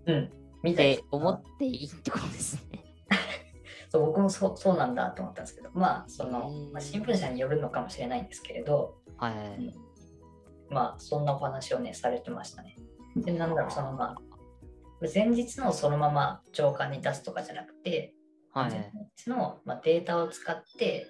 [0.08, 0.32] うん、
[0.63, 2.84] みったいですて思っていいってことですね。
[3.89, 9.76] そう僕もそうそうなんだと思ったんですけど、まあそのまあ、新聞社によるのかもしれないんですけれど、はい。
[10.69, 12.78] まあそんなお話をね、されてましたね。
[13.15, 14.17] で、なんだろう、そのまあ、
[15.13, 18.15] 前日のそのまま朝刊に出すとかじゃなくて、
[18.52, 18.71] はい。
[18.71, 21.08] 前日の、まあ、データを使って、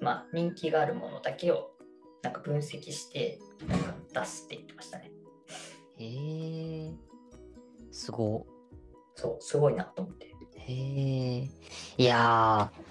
[0.00, 1.70] まあ、人気があるものだけを
[2.22, 5.10] なんか分析してなんか出すって言ってましたね。
[5.98, 6.92] へえ。
[7.90, 8.46] すご。
[9.14, 10.26] そう、すごいなと思って。
[10.26, 11.48] へえ。
[11.98, 12.82] いやー、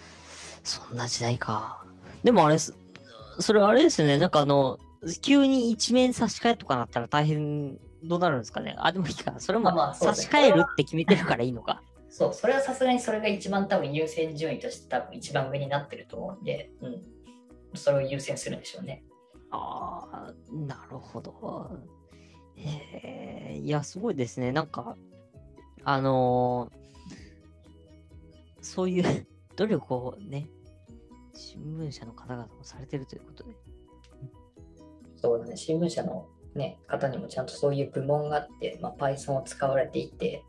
[0.64, 1.84] そんな時代か。
[2.24, 2.76] でもあれす、
[3.40, 4.18] それあれですよね。
[4.18, 4.80] なんかあの、
[5.22, 8.76] 急に一面差し替えとかなったら大変、どうなるんですかね。
[8.78, 9.40] あ、でもいいか。
[9.40, 11.82] それも差し替えるって決めてるからいいのか。
[12.10, 17.02] そう、それはさすがにそれが一番多分優先順位として多分一番上になってると思うんで、うん。
[17.74, 19.04] それを優先するんでしょうね。
[19.50, 21.70] ああ、なるほど。
[22.56, 24.52] へえ、いや、すごいですね。
[24.52, 24.98] なんか、
[25.84, 26.82] あのー
[28.62, 30.48] そういう 努力をね、
[31.34, 33.56] 新聞社の方々もされてるということで。
[35.18, 40.44] そうだね、新聞社の、ね、方にもちゃんとそういう部門があって、まあ、Python を使われていて、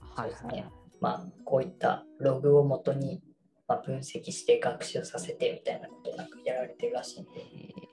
[0.00, 3.22] はいそうですねまあ、こういったログをもとに、
[3.68, 7.88] まあ、分析して学習させてみたいなことをなんかやられてるらしいんで、えー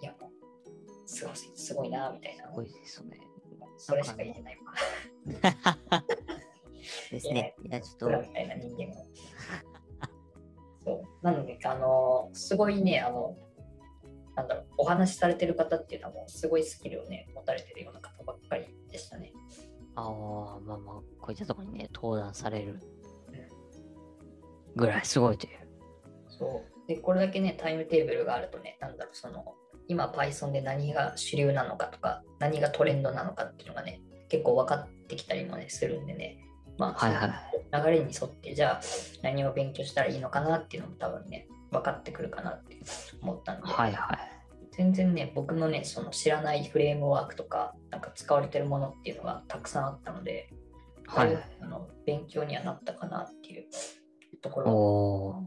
[0.00, 2.54] いや、もうすごい、すごいな、みたいなす。
[2.54, 3.20] ごいですよね。
[3.78, 4.74] それしか言えないわ。
[7.10, 7.54] ですね。
[7.64, 9.04] いや、ちょっとみたいな人間は。
[10.84, 11.24] そう。
[11.24, 13.36] なので、あの、すごいね、あの、
[14.36, 19.32] なんだろう、お話しされてる方っていうのはもうすごいスキルをね、持たれてるような方ばっかりでしたね。
[19.96, 22.80] ああ、まあまあ、こういったところにね、登壇される
[24.76, 25.58] ぐらいすごいという。
[26.28, 26.88] そう。
[26.88, 29.56] で、これだけね、タイムテーブルがあるとね、なんだろう、その、
[29.88, 36.38] 今 Python で何が主流なのかとか、何がトレンドなのかっていうのがね、結構分かってきたりもね、するんでね、
[36.78, 37.90] まあ、はいはい。
[37.90, 38.80] 流れに沿って、じゃあ
[39.22, 42.76] 何を勉強したらいいのかなっていうのも多分ね、分かってくるかなって
[43.20, 44.18] 思ったんで、はいはい。
[44.70, 50.50] 全然ね、僕のね、その知らないフレームワークとか、なんか使われてるものっていうのがたくさんあったので、
[51.08, 53.66] はいあの勉強にはなったかなっていう
[54.42, 55.42] ところおお。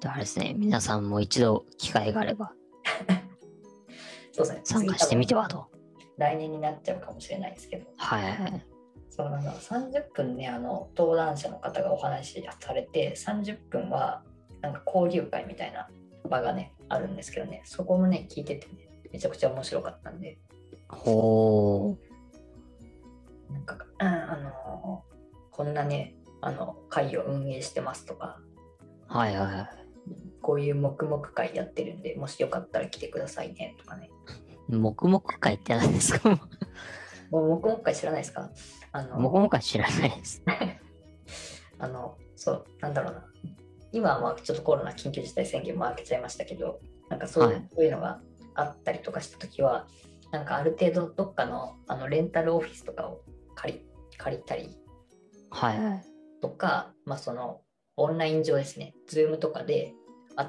[0.00, 2.52] であれですね、皆さんも一度機会があれば
[4.32, 4.60] そうですね。
[4.64, 5.71] 参加してみてはと。
[6.18, 8.64] 来年になっちゃうかもしれないですけど、はい。
[9.10, 14.22] そうなんだ30分ね、あの登壇者の方がお話しされて、30分は
[14.62, 15.88] なんか交流会みたいな
[16.28, 20.38] 場がね、あるんですけどね、そこもね、聞いててね、めちゃくちゃ面白かったんで、
[20.88, 21.98] ほ
[23.50, 25.04] なんか、うん、あの
[25.50, 28.38] こんなね、あの会を運営してますとか、
[29.10, 29.16] う。
[29.16, 29.82] はいはい。
[30.40, 34.10] こういう黙々会やってるんで、もしよかったら来てくださいねとかね。
[34.78, 36.30] 黙々会って何ですか？
[37.30, 38.50] もう黙々会知らないですか？
[38.92, 40.42] あの黙々会知らないです。
[41.78, 43.24] あの、そう、なんだろうな。
[43.92, 48.20] 今はまあちょっとコロナ緊急事態宣言も明けちゃいましたけど、なんかそういう,、はいそういうのが
[48.54, 49.86] あったりとかしたときは、
[50.30, 53.20] なんかある程度どっかのあのレンタルオフィスとかを
[53.54, 54.76] 借り借りたり。
[56.40, 57.60] とか、まあその
[57.96, 59.92] オンライン上ですね、ズームとかで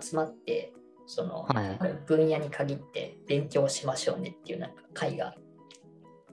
[0.02, 0.72] 集まって、
[1.06, 5.36] その、はい分野に限って勉強しましょうねっていうなんか会が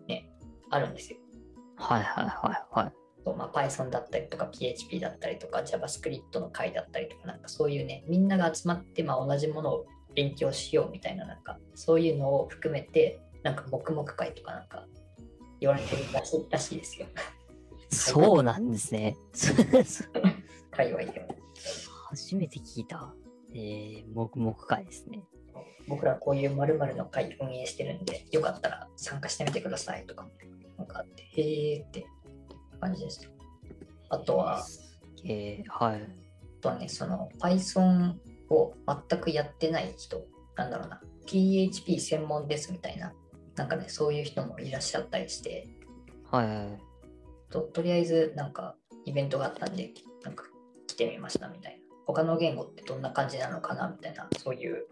[0.08, 0.30] ね、
[0.70, 1.18] あるんですよ。
[1.76, 2.92] はいはいはいはい。
[3.24, 14.86] そうまあ、Python だったりとか PHP だったりとか JavaScript の会だったりとかなんかそういうねみんなが集まってまあ同じものを勉強しようみたいななんかそういうのを含めてなんか黙々会とかなんか
[15.60, 17.06] 言われてるらしいらしいですよ
[17.90, 19.16] そうなんですね。
[20.70, 21.26] 界隈では
[22.08, 23.12] 初めて聞いた。
[23.54, 25.22] えー、黙々会ですね。
[25.88, 30.28] 僕らこういう〇〇の会運営してるんでよかったら参加してみてくださいとか
[30.78, 32.06] なんかあってへーって
[32.80, 33.28] 感じです
[34.08, 34.62] あとは
[35.24, 36.02] えー、はい。
[36.02, 36.06] あ
[36.60, 38.14] とはね、その Python
[38.48, 40.24] を全くやってない人、
[40.56, 43.12] なんだろうな、PHP 専門ですみたいな、
[43.56, 45.68] なんかね、そういう人もいらっしゃったりして、
[46.30, 46.78] はいはい。
[47.50, 50.44] ととりあえずなんかイベントがあったんで、なんか
[50.86, 51.79] 来てみましたみたいな。
[52.06, 54.86] 他の言語ってどんな感じなのかなみたいな、そういう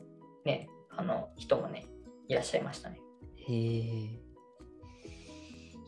[0.44, 1.87] ね、あの人もね、
[2.29, 3.01] いらっしゃいましたね。
[3.37, 4.29] へえ。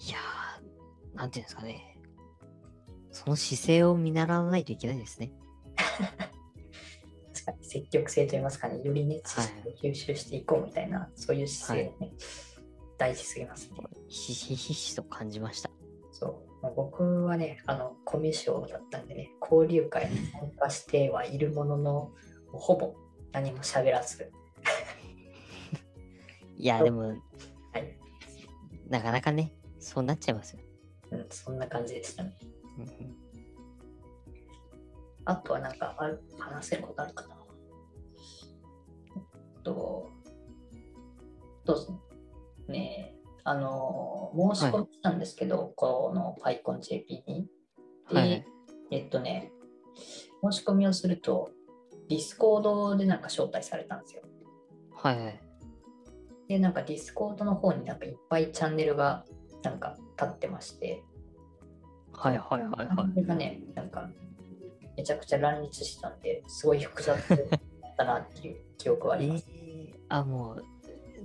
[0.00, 1.98] いやー、なんていうんですかね。
[3.10, 5.32] その姿勢を見習わないといけないですね。
[7.34, 12.12] 確かに積極性といいますかね、よりね、知はい識を吸収していこうみたいな、そういう姿勢がね、
[12.98, 13.76] 大事すぎますね。
[14.08, 15.70] ひしひしと感じました。
[16.12, 16.49] そう。
[16.62, 22.12] まあ僕はね、あの、コミュ障だったんでね、交流会に参加してはいるものの、
[22.52, 22.94] ほぼ
[23.32, 24.30] 何も喋らず、
[26.56, 27.14] いや、でも、は
[27.78, 27.96] い。
[28.88, 30.60] なかなかね、そうなっちゃいますよ。
[31.12, 32.36] うん、そんな感じでしたね。
[32.78, 33.20] うんうん
[35.26, 37.36] あとはなんかある、話せることあるかな。
[39.62, 40.08] と、
[41.64, 42.00] どうぞ
[42.66, 43.14] ね。
[43.44, 47.48] あの、申し込みしたんですけど、この PyConJP に。
[48.10, 48.44] で、はい。
[48.90, 49.52] えっとね、
[50.42, 51.52] 申し込みをすると、
[52.08, 54.22] Discord でなんか招待されたんですよ。
[54.94, 55.40] はいはい。
[56.48, 59.24] で、なんか Discord の方になんかいっぱいチャンネルが
[59.62, 61.04] なんか立ってまして、
[62.12, 64.10] はいはいはいはそれがね、なんか
[64.96, 69.14] めちゃくちゃ乱立してたんで、すごい複雑だったなっていう記憶は、はい。
[69.14, 69.46] あります。
[69.48, 70.64] ー、あ、もう、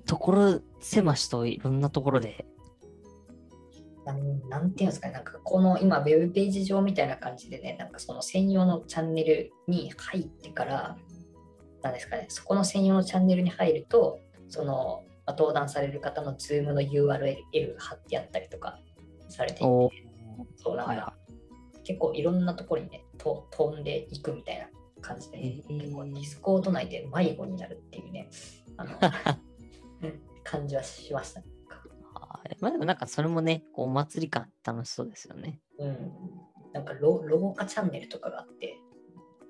[0.06, 2.46] ところ狭しといろんなところで。
[4.06, 10.98] なんなんていうんですかね、なんかこの今、ウェブページ上みたいな感じでね、なんかその専用のチャンネルに入ってから、
[11.82, 18.80] なんですかね、そこの専用のチャンネルに入ると、その、まあ登壇される方の Zoom の URL が貼ってあったりとか
[19.28, 19.90] されていて、お
[20.56, 21.14] そうなんか、はいは
[21.84, 24.68] 結構いろんなところにね、と飛んでいくみたいな
[25.02, 25.80] 感じで、ね、へー。
[25.82, 28.30] 結構 Discord 内で迷子になるっていうね、
[28.78, 29.00] あのうん
[30.44, 31.48] 感じはしましたね。
[32.16, 32.58] あはい。
[32.60, 35.60] まあでもなんかそれもね、こうお祭り感楽しそうですよね。
[35.80, 36.12] うん。
[36.74, 38.78] なんか廊下チャンネルとかがあって、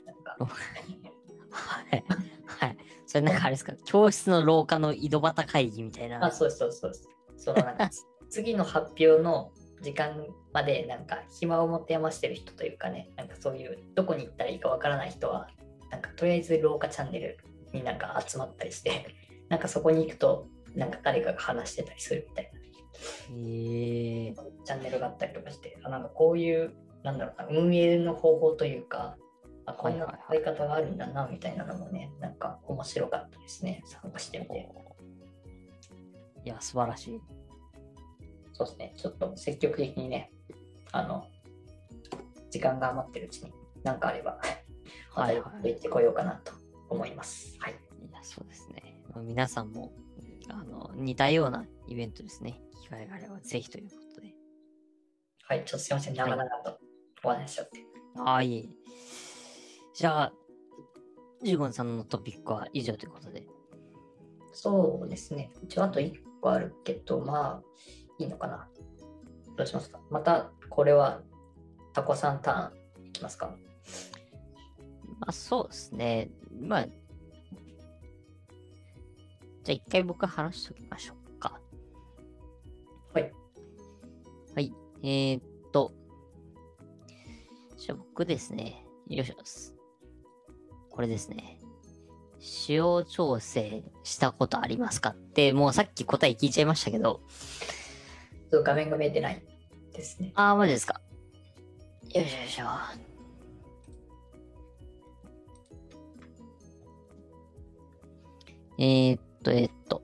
[0.05, 0.45] なんか廊、
[1.49, 2.05] はい。
[2.45, 2.77] はい。
[3.05, 6.23] それなんかあれですか、教室の廊下の井戸端会議みたいな。
[6.25, 6.93] あ、そうそうそう
[7.37, 15.49] そのなんかつ 次の発表の時間までなんか暇を持て余してる人というかね、なんかそういうどこに行ったらいいかわからない人は、
[15.91, 17.37] なんかとりあえず廊下チャンネル
[17.71, 19.05] になんか集まったりして、
[19.55, 22.59] なんかそこに行くと、なんか誰かが話してたりするみたいな。
[22.59, 24.33] へえ
[24.65, 29.15] チャンネルがあったりとかして、あなんかこういう、なんだろうな、運営の方法というか、
[29.65, 34.67] あこんな使い方があるんだな、みたいなのもね、なんか面白かったですね、参加してみて。
[36.43, 37.21] いや、素晴らしい。
[38.51, 40.33] そうですね、ちょっと積極的にね、
[40.91, 41.27] あの、
[42.49, 44.37] 時間が余ってるうちに、なんかあれば、
[45.11, 45.69] はいはい。
[45.69, 46.51] 行ってこようかなと
[46.89, 47.55] 思います。
[47.59, 47.73] はい。
[47.73, 48.64] いや、そうです
[49.21, 49.91] 皆さんも、
[50.49, 52.59] あの、似たようなイベントですね。
[52.81, 54.33] 機会があればぜひということで。
[55.43, 56.79] はい、ちょっとすいません、長々と
[57.23, 57.85] お話しちゃって。
[58.17, 58.69] ああ、いえ。
[59.93, 60.33] じゃあ、
[61.43, 63.47] ジュゴンさんのトピックは以上ということで。
[64.51, 65.51] そうですね。
[65.63, 67.63] 一応あと1個あるけど、まあ、
[68.17, 68.69] いいのかな。
[69.55, 69.99] どうしますか？
[70.09, 71.21] また、これは、
[71.93, 73.55] タコさんターンいきますか？
[75.19, 76.29] まあ、そうですね。
[76.59, 76.85] まあ、
[79.65, 81.59] じゃあ一回僕話しておきましょうか。
[83.13, 83.33] はい。
[84.53, 84.71] はい。
[85.01, 85.91] えー、っと、
[87.75, 88.85] じゃあ僕ですね。
[89.07, 89.35] よいしょ。
[90.91, 91.59] これですね。
[92.39, 97.21] 使用調整したことありますかって、もうさっき答え聞いちゃいましたけど、
[98.51, 99.43] ちょっと画面が見えてない
[99.93, 100.31] ですね。
[100.35, 101.01] あー、マジですか。
[102.13, 102.65] よいしょよいしょ。
[108.77, 110.01] えー、っと、えーっと。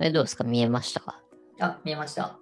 [0.00, 0.44] え、どうですか？
[0.44, 1.20] 見えましたか？
[1.60, 2.38] あ、見えました。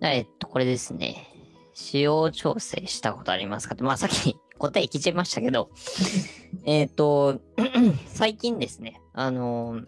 [0.00, 1.26] えっと、これですね。
[1.74, 3.74] 使用調整したことありますか？
[3.74, 5.70] って、まあさっき 答え聞いちゃいましたけど、
[6.64, 7.40] えっと、
[8.06, 9.80] 最近ですね、あの、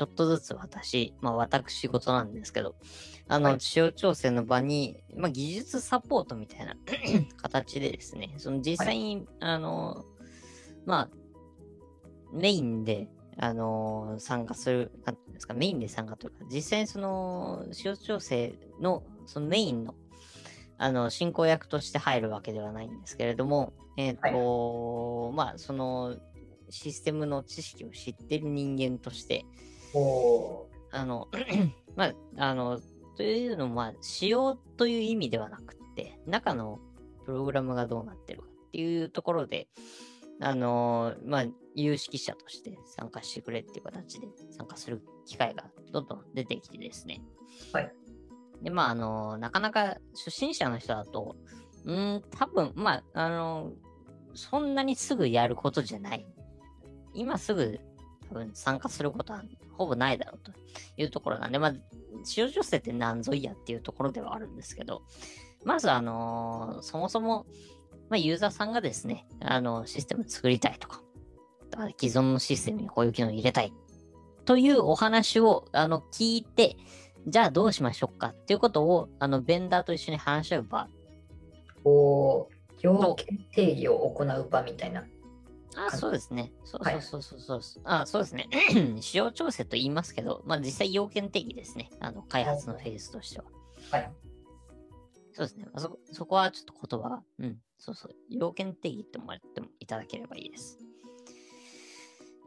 [0.00, 2.74] ちょっとずつ私、まあ私事なんですけど、
[3.28, 3.60] あの、はい。
[3.60, 6.74] 使用調整の場に、まあ技術サポートみたいな
[7.36, 10.06] 形でですね、その実際に、あの、
[10.86, 11.08] まあ、
[12.32, 19.94] メインで、あの参加する、なんていうんですか、メインで参加というか、実際にその、使用調整の、そのメインの、
[20.78, 26.16] あの、進行役として入るわけではないんですけれども、えっ、と、まあ、その、
[26.70, 29.44] システムの知識を知っている人間として、
[30.92, 31.28] あの、
[31.96, 32.80] まあ、あの、
[33.16, 36.78] というのも、まあ、仕様という意味ではなくって、中の
[37.24, 39.68] プログラムがどうなってるかっていうところで、
[40.40, 47.22] あの、まあ、有識者として参加してくれっていう形で参加する機会がどんどん出てきてですね。
[47.72, 47.92] はい。
[48.62, 51.36] で、まあ、あの、なかなか初心者の人だと、
[51.84, 53.72] うーん、多分、まあ、あの、
[54.34, 56.26] そんなにすぐやることじゃない。
[57.12, 57.80] 今すぐ
[58.30, 60.52] 多分参加することはほぼないだろうと
[60.96, 61.74] いうところなんで、まあ、
[62.24, 65.02] 使用女性って何ぞいやっていうところではあるんですけど、
[65.64, 67.46] まず、あのそもそも、
[68.08, 71.02] まあ、ユーザーさんがですね、あの、システム作りたいとか、
[71.76, 73.72] あ既存のシステムにこういう機能を入れたい
[74.44, 76.76] というお話を、あの、聞いて、
[77.26, 80.88] じゃあどうしましょうかっていうことを、あの、ベンダーと一緒に話し合う場。
[81.84, 82.46] おー
[82.82, 85.04] 要件定義を行う場みたいな。
[85.76, 86.52] あ、はいそうですね。
[86.64, 87.82] そうはいそうそうそうそう。
[87.84, 88.48] あ、そうですね。
[89.00, 91.90] 使用調整と言いますけど、まあ実際要件定義ですね。
[92.00, 93.44] あの、開発のフェーズとしては。
[93.90, 94.12] はい。
[95.32, 95.64] そうですね。
[95.66, 98.14] まあ、そ、そこはちょっと言葉が、うん、そうそう。
[98.28, 100.78] 要件定義ってもらってもいただければいいです。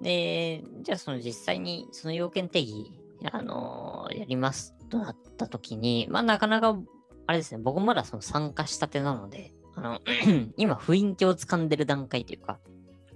[0.02, 2.92] で、じゃあその実際にその要件定義、
[3.32, 6.78] あのーやりますとなった時に、まあなかなか、
[7.26, 10.02] あれですね、僕まだその参加したてなので、あの、
[10.58, 12.60] 今雰囲気をつかんでる段階というか、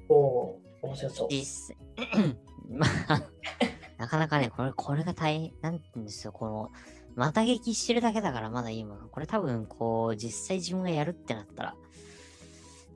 [0.09, 1.27] おー面白そう。
[1.29, 1.77] 実際、
[2.69, 3.21] まあ、
[3.97, 6.69] なかなかね、これ、これが大変なんて言うんですよ、この、
[7.15, 9.07] また劇してるだけだからまだいいもの。
[9.07, 11.75] これ多分、こう、実際自分がやるってなったら、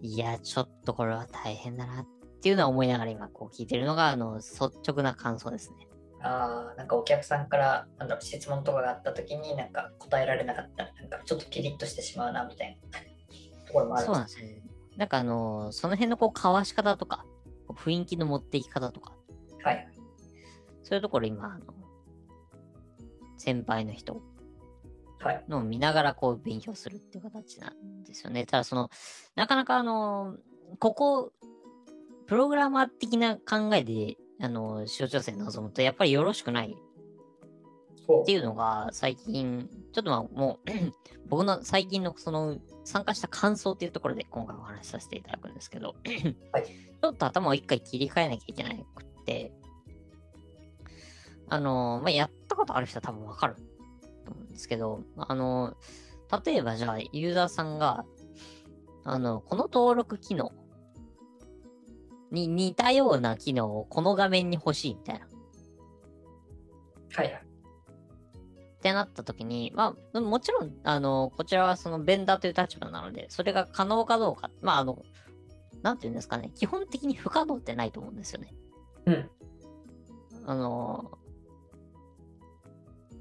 [0.01, 2.05] いや、ちょっとこれは大変だなっ
[2.41, 5.87] ていうのは思いながら今、こう聞いてるのが、あの、率直な感想ですね。
[6.23, 12.99] ああ、なんかお客さんからなんだろう質問とかがあったときに、なんか答えられなかったら、なんかちょっとキリッとしてしまうな、みたいな
[13.67, 14.60] ところもあるそうなんですよね。
[14.97, 17.25] なんかあの、その辺のこう、交わし方とか、
[17.69, 19.13] 雰囲気の持っていき方とか、
[19.63, 19.87] はい。
[20.83, 21.73] そういうところ今、あの、
[23.37, 24.21] 先輩の人
[25.19, 25.43] はい。
[25.47, 28.45] のを見ながらこう勉強するっていう形なんですよね。
[28.45, 28.89] ただその、
[29.35, 30.35] なかなかあの、
[30.79, 31.31] ここ、
[32.27, 36.75] プログラマー的な考えで、あの、視聴調整に臨むと、やっぱりよろしくない
[38.07, 40.69] ほっていうのが最近、ちょっとまあもう、
[41.29, 45.95] 僕の最近のその参加した感想っていうところで今回お話しさせていただくんですけど、
[46.51, 46.65] はい
[47.01, 49.51] ちょっと頭を一回切り替えなきゃいけなくって、
[51.49, 53.55] あの、まあ、やったことある人は多分わかる
[54.23, 55.75] と思うんですけど、あの、
[56.45, 58.05] 例えばじゃあユーザーさんが、
[59.03, 60.51] あの、この登録機能
[62.31, 65.27] に似たような機能をこの画面に欲しいみたいな。
[67.15, 67.50] はいはい。
[68.81, 75.05] ってなった時に、まあ、もちろん、あの、こちらはそのベンダーという立場なので、それが可能かどうか、まあ、あの、
[75.83, 78.55] なんていうんですかね、基本的に不可能ってないと思うんですよね。
[79.05, 79.29] うん。
[80.47, 81.11] あの、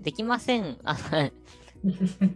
[0.01, 0.79] できません。
[0.85, 0.97] あ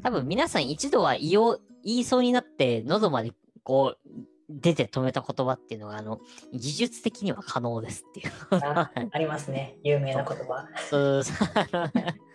[0.03, 4.09] 多分皆さん一度は言おう、言いそうになって、喉までこう、
[4.51, 6.21] 出て止めた言葉っていうのが、あの、
[6.53, 8.33] 技術的には可能ですっていう。
[8.51, 9.79] あありますね。
[9.83, 10.69] 有名な言葉。
[10.91, 11.49] そうそう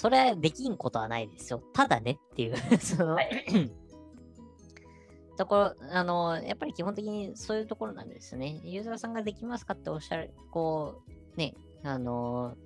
[0.00, 1.62] それはできんことはないですよ。
[1.74, 3.70] ただねっていう、 その、はい
[5.36, 8.62] ところ、あの、やっぱり基本的にそういうところなんですね。
[8.64, 11.02] ユーザーさんができますかっておっしゃる、こ
[11.36, 12.56] う、ね、あの、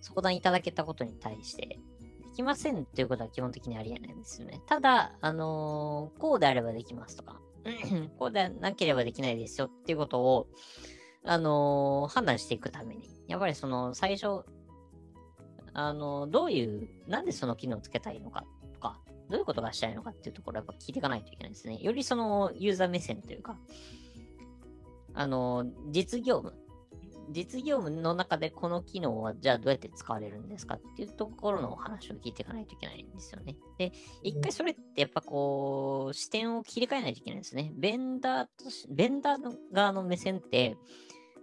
[0.00, 1.78] 相談いただけたことに対して、で
[2.36, 4.60] きませんっていうことは基本的にありえないんですよね。
[4.66, 7.40] ただ、あのこうであればできますとか、
[8.20, 10.46] こうでなければできないですよっていうことを、
[11.24, 14.44] あの判断していくために、やっぱりその最初、
[15.72, 18.44] あのどういう、なんでその機能をつけたいのか
[18.74, 18.98] とか、
[19.28, 21.78] どういうことがしたいのかっていうところをやっぱ聞いていかないといけないですね。
[21.80, 23.56] よりそのユーザー目線というか、
[25.14, 26.54] あの実業務、
[27.30, 33.56] 実業務の中でこの機能はじゃあどうやって使われるんですかっていうところのお話を聞いていかないといけないんですよね。
[33.78, 33.92] で、
[34.22, 37.72] 一回それってやっぱこう、視点を切り替えないといけないんですね。
[37.76, 40.76] ベンダーと、ベンダー側の目線って、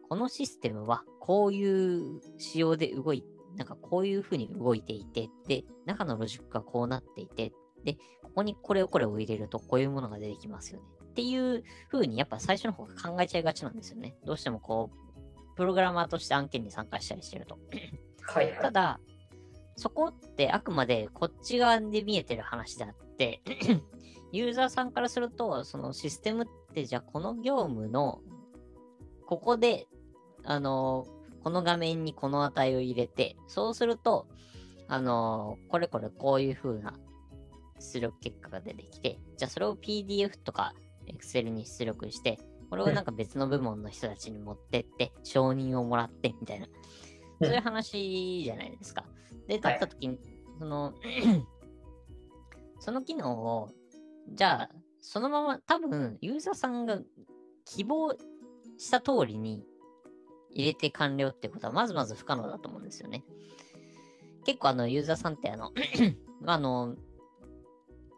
[0.09, 7.51] このシステムはこういう仕様で動いてなんかこういう風に動いていて、で、中のロジックがこうなっていて、
[7.83, 10.85] で、ここにこれをこれを入れるとこういうものが出てきますよね。
[11.03, 14.15] っていう風にやっぱ最初の方が考えちゃいがちなんですよね。
[14.25, 17.57] どうしてもこう、プログラマーとして案件に参加したりしてると。
[18.21, 18.61] はいはい。
[18.61, 18.99] ただ、
[19.75, 23.41] そこってあくまでこっち側で見えてる話であって、
[24.31, 28.21] ユーザーさんからすると、そのシステムってじゃあこの業務の、
[29.25, 29.87] ここで、
[30.43, 31.05] あの、
[31.47, 34.27] この画面にこの値を入れて、そうすると、
[34.89, 36.93] あの、これこれこういう風な
[37.79, 40.73] 出力結果が出てきて、じゃあそれを PDF とか
[41.05, 42.37] Excel に出力して、
[42.69, 46.67] これをなんか別の部門の人たちに持ってって、承認をもらって、みたいな。
[47.41, 49.05] そういう話じゃないですか。
[49.47, 50.19] で、だった時に、
[50.59, 50.95] その、
[52.79, 53.69] その機能を、
[54.33, 54.69] じゃあ、
[54.99, 56.99] そのまま、多分、ユーザーさんが
[57.63, 58.13] 希望
[58.77, 59.65] した通りに
[60.57, 63.23] 入れて完了ってことは、まずまず不可能だと思うんですよね。
[64.43, 65.71] 結構、あの、ユーザーさんって、あの、
[66.47, 66.95] あの、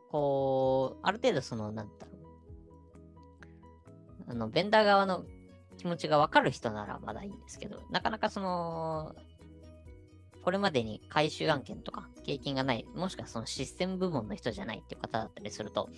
[0.09, 2.11] こう、ある程度、その、なんだろ
[4.27, 4.31] う。
[4.31, 5.25] あの、ベンダー側の
[5.77, 9.15] 気持ちがわかる人ならまだいいんですけど、なかなかその、
[10.43, 15.89] これまでに回収案件とか経験がない、もしくはそのシステム部門の人じゃないっていう方だったりすると、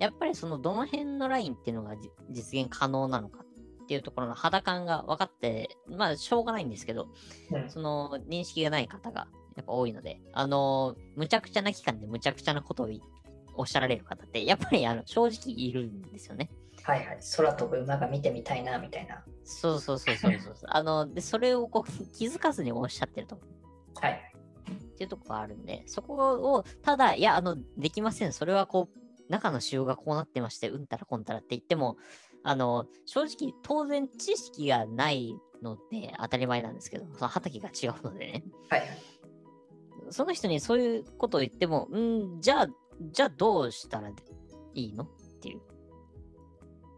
[0.00, 1.94] やっぱりそのどの辺のラインっていうのが
[2.30, 3.43] 実現可能なのか
[3.84, 7.08] っていうところの肌感が分かって、まあしょうがないんですけど、
[7.52, 13.00] うんその認識がない方がやっぱ多いので、あの、むちゃくちゃな期間でむちゃくちゃなことをい
[13.56, 16.50] おっしゃられる方って、やっぱりあの正直いるんですよね。
[16.82, 17.18] はいはい。
[17.36, 19.24] 空飛ぶ馬が見てみたいな、みたいな。
[19.44, 20.68] そうそうそうそうそうそう。
[20.68, 23.38] あの、で、それをこう気づかずにおっしゃってると。
[24.00, 24.34] はい。
[24.72, 26.14] っていうところがあるんで、そこ
[26.54, 28.32] を、ただ、いや、あの、できません。
[28.32, 31.96] それはこう、中の仕様がこうなってまして、うんたらこんたらって言っても、
[32.44, 38.44] あの、正直、当然知識がないので当たり前なんですけど、その畑が違うのでね。
[38.68, 38.88] はいはい。
[40.10, 42.66] その人にそういうことを言っても、うん、じゃあ、
[43.00, 44.12] じゃあどうしたらい
[44.74, 45.04] いの？
[45.04, 45.08] っ
[45.40, 45.60] ていう。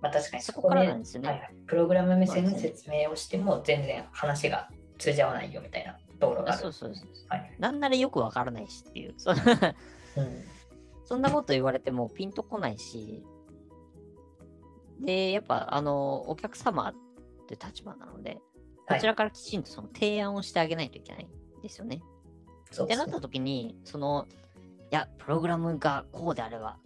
[0.02, 1.54] まあ確かにそこからでなんですよねはいはい。
[1.66, 4.68] プログラム目線の説明をしても全然話が
[4.98, 6.62] 通じ合わないよみたいなところがある。
[6.62, 7.08] そうそうそう。
[7.28, 7.54] はい。
[7.60, 9.14] なんならよくわからないしっていう。
[9.16, 9.38] そうん。
[11.04, 13.24] そんなこと言われてもピンとこないし、
[15.00, 16.94] で、やっぱ、あの、お客様っ
[17.46, 18.40] て立場なので、はい
[18.88, 21.26] こちらからきちんとその提案をしてあげないといけない
[21.58, 22.02] んですよね。
[22.70, 24.28] そうですねってなった時に、その、
[24.92, 26.78] いや、プログラムがこうであれば、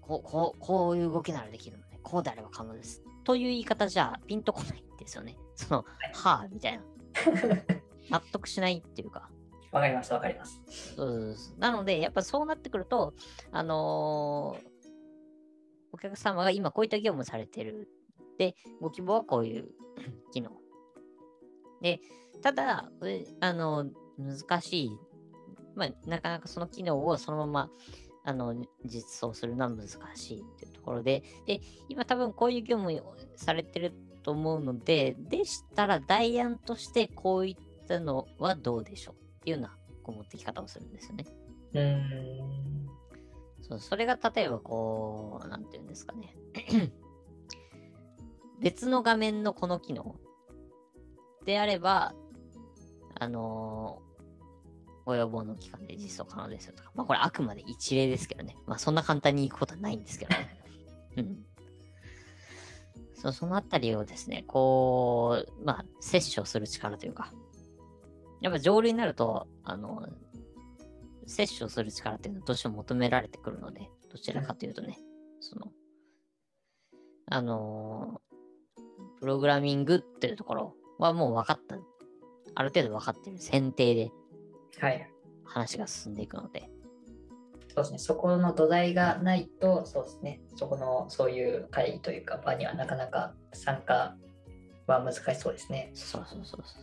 [0.00, 3.00] こう、こう、こういう動きならできるので、こうであれば可能です。
[3.22, 5.36] という言い方じゃピンとこないんですよね。
[5.54, 6.82] その、はあ、みたいな。
[8.10, 9.30] 納得しないっていうか。
[9.70, 10.60] わかります、わかります。
[10.96, 13.14] そうですなので、やっぱそうなってくると、
[13.52, 14.73] あのー
[15.94, 17.88] お客様が今こういった業務されてる。
[18.36, 19.68] で、ご希望はこういう
[20.32, 20.50] 機能。
[21.80, 22.00] で、
[22.42, 22.90] ただ、
[23.40, 23.86] あの、
[24.18, 24.98] 難しい。
[25.76, 27.70] まあ、なかなかその機能をそのまま、
[28.24, 33.92] あの、実装するのは難しいっていうところで、で、今多分こういう業務をされてる
[34.24, 41.24] と思うので、でしたら代案としてこういったのはどうでしょうっていうようなこう持ってき方をするんですよね。
[41.74, 43.03] うん。
[43.68, 46.36] そう、それが例えばこう、なんていうんですかね。
[48.60, 50.16] 別の画面のこの機能
[51.44, 52.14] であれば、
[53.18, 54.14] あのー
[55.04, 56.90] ご要望の期間で実装可能ですよとか。
[56.94, 58.56] まあこれあくまで一例ですけどね。
[58.66, 60.48] まあそんな簡単に行くことはないんですけどね。
[61.18, 61.44] うん。
[63.14, 67.32] そう、そのあたりをですね、こう、まあ、摂取する力というか、
[68.40, 70.06] やっぱ上流になると、あの、
[71.26, 74.98] 摂取をする力っていうのはどうしても求められてくるので、どちらかというとね、
[75.40, 75.72] その、
[77.26, 78.24] あのー
[79.24, 81.76] プログラミングっていうところはもう分かった、
[82.54, 84.10] ある程度分かってる前提で
[84.78, 85.10] はい。
[85.44, 86.68] 話が進んでいくので、
[87.74, 87.98] そうですね。
[87.98, 90.42] そこの土台がないと、そうですね。
[90.56, 94.14] そこの、そういう会議というか、場にはなかなか参加
[94.86, 95.90] は難しそうですね。
[95.94, 96.82] そうそうそうそう。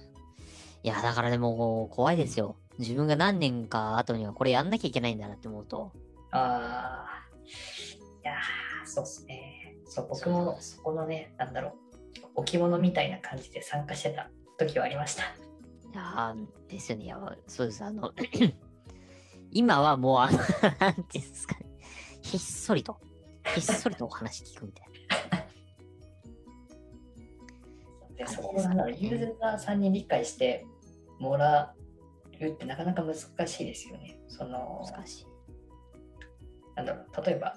[0.81, 2.55] いや、だからでも怖いですよ。
[2.81, 5.91] 自分が何年か後にはこれやんなきゃいけないんだなって思うと、
[6.31, 7.23] ああ、
[8.23, 9.77] いやー、そうですね。
[9.85, 11.73] そう、僕もそこのね、なんだろう、
[12.35, 15.23] 置物みたいな感じで参加してた時はありました。
[15.23, 15.25] い
[15.93, 17.05] やーですよね。
[17.05, 17.83] いや、そうです。
[17.83, 18.11] あの、
[19.51, 20.37] 今はもう、あの、
[20.79, 21.65] なんていうんですかね。
[22.21, 22.97] ひっそりと、
[23.53, 24.87] ひっそりとお話聞くみたい
[28.09, 28.15] な。
[28.25, 30.65] で、そこをなんだろう、ユーザーさんに理解して
[31.19, 31.75] もら
[32.49, 33.15] うってなかなか難
[33.47, 34.19] しいですよね。
[34.27, 35.25] その、難しい。
[36.75, 37.55] なんだろう、例えば、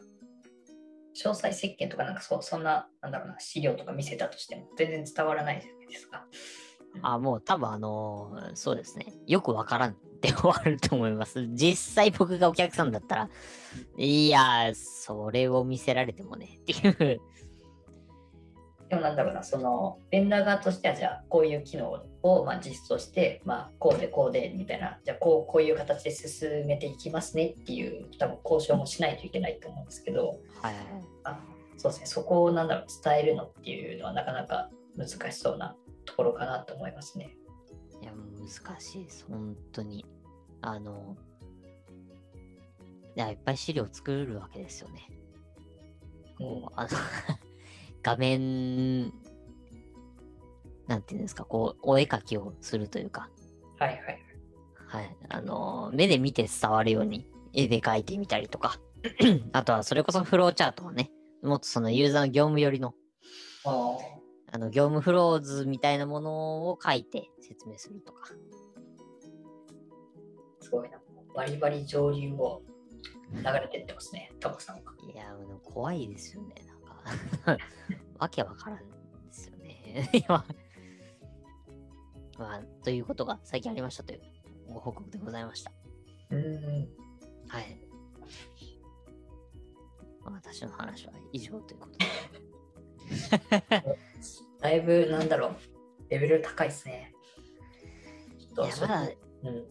[1.14, 6.26] 詳細設計とかなんかそそんな、なんだろうな、資料とか見せたとしても全然伝わらないじゃないですか。
[7.02, 9.06] あ、もう多分あのーそうですね。
[9.26, 11.46] よくわからんって終わると思います。
[11.48, 13.30] 実際僕がお客さんだったら、
[13.96, 17.20] いやー、それを見せられてもね、っていう。
[18.88, 30.74] でもなんだろうな、その、ベンダー側としては、じゃあ、こういう機能をまあ実装して、まあ、こうでこうでみたいな、じゃあこう、こういう形で進めていきますねっていう、多分交渉もしないといけないと思うんですけど、はい。
[31.24, 31.40] あ
[31.76, 37.36] そうですね、そこをなんだろう、伝えるのっていうのはなかなか難しそうなところかなと思いますね。
[38.00, 39.26] いや、難しいです。
[39.28, 40.04] 本当に。
[40.60, 41.16] あの、
[43.16, 45.08] いや、いっぱい資料作るわけですよね。
[46.38, 46.88] こう、あの、
[48.04, 49.12] 画面、
[50.86, 53.30] なんていうんですか、こう、お絵描きをするというか、
[53.78, 53.98] はいはい。
[54.86, 55.16] はい。
[55.30, 58.78] あの、目で見て伝わるように絵で描いてみたりとか、
[59.52, 61.10] あとはそれこそフローチャートをね、
[61.42, 62.94] もっとそのユーザーの業務寄りの、
[63.64, 63.96] あ
[64.52, 68.30] あの、業務フロー図みたいなものを書いて説明するとか。
[70.60, 70.98] ーすごいな。
[71.34, 72.62] バリバリ上流を
[73.32, 74.82] 流れてってますね、タコさんは。
[75.12, 75.34] いや、
[75.64, 76.54] 怖いですよね。
[78.18, 78.84] わけわからんで
[79.32, 80.10] すよね。
[80.14, 80.44] いや
[82.38, 84.20] まあ、ということが最近ありましたという
[84.66, 85.72] ご報告でございました。
[86.30, 86.88] うーん。
[87.48, 87.78] はい。
[90.24, 92.04] 私の話は以上ということで。
[94.60, 95.56] だいぶ、なんだろう、
[96.08, 97.14] レベル高いですね。
[98.38, 99.66] いや、まだうん。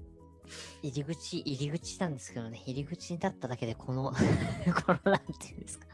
[0.81, 4.17] 入り口、入り口なんですけどね、入り口に立っただけで、この、こ
[5.05, 5.88] の、なんていうんですか。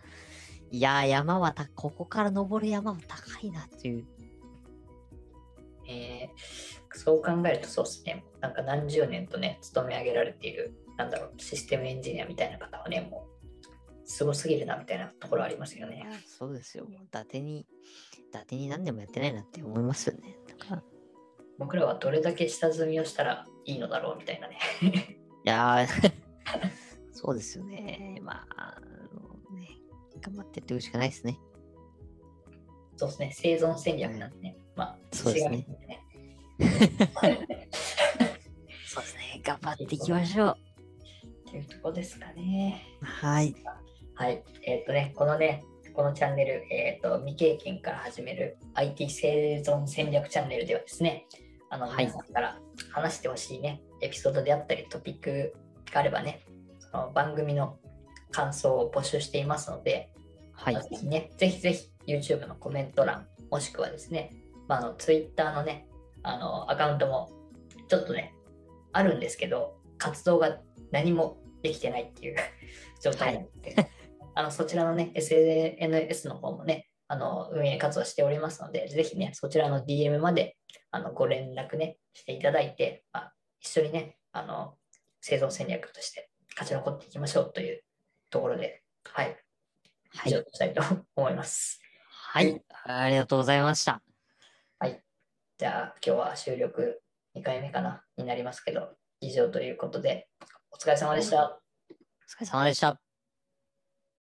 [0.71, 4.05] いやー、山はた、ここから登る山は高いなっていう。
[5.87, 8.25] えーそう考えるとそうですね。
[8.41, 15.97] なんか何十年とね、勤め上げられている、なんだろう、システムエンジニアみたいな方はね、もう、すごすぎるなみたいなところありますよね。
[15.97, 16.87] いや、そうですよ。
[16.89, 17.67] 伊達に、
[18.27, 20.35] 伊達に何でもやってないなって思いますよね。
[21.57, 24.57] 僕らはどれだけ下積みをしたらいいのだろうみたいなね。
[25.43, 26.11] やー
[27.11, 28.19] そうですよね。
[28.21, 28.81] まあ、
[30.21, 31.39] 頑張ってっていくしかないですね。
[32.97, 34.57] そうですね、生存戦略なんでね。
[34.75, 35.65] まあ、そうですね。
[38.85, 39.41] そうですね。
[39.43, 40.57] 頑張っていきましょう。
[41.49, 42.83] っていうとこですかね。
[43.01, 43.55] はい。
[44.15, 44.43] はい。
[44.63, 45.63] えっ、とね、このね、
[45.93, 51.25] このチャンネル、えっ、と、未経験から始める IT 生存戦略チャンネルではですね、
[51.69, 52.59] あの、はい皆さんから
[52.91, 55.53] 話してほしいね、エピソードであったり、トピック
[55.91, 56.45] があればね、
[56.79, 57.77] その番組の
[58.31, 60.11] 感想を募集していますので、
[60.53, 60.83] はいまあ。
[60.83, 64.33] ぜひね、ぜひぜひ YouTube のコメント欄、もしくはですね、
[64.67, 65.87] まあ、あの Twitter のね、
[66.23, 67.29] あのアカウントも
[67.87, 68.33] ちょっとね、
[68.91, 70.59] あるんですけど、活動が
[70.91, 72.35] 何もできてないっていう
[73.01, 73.75] 状態なので、
[74.35, 80.57] あのそちらのね、SNS の方もね、あの運営活動しておりますので、ぜひね、そちらの DM まで
[80.91, 84.77] あのご連絡ね、していただいて、まあ、一緒にね、あの
[85.21, 87.83] 生存戦略として勝ち残っていきましょうという
[88.29, 89.37] ところで、はい、はい
[90.25, 90.43] 以上。
[90.43, 90.81] としたいと
[91.15, 91.81] 思います。
[92.09, 92.61] はい。
[92.85, 94.01] ありがとうございました。
[95.57, 97.01] じゃあ、今日は収録
[97.35, 98.01] 2回目かな？
[98.15, 100.29] になりますけど、以上ということで、
[100.71, 101.59] お疲れ様でした。
[101.89, 101.93] お
[102.31, 103.08] 疲れ様でした。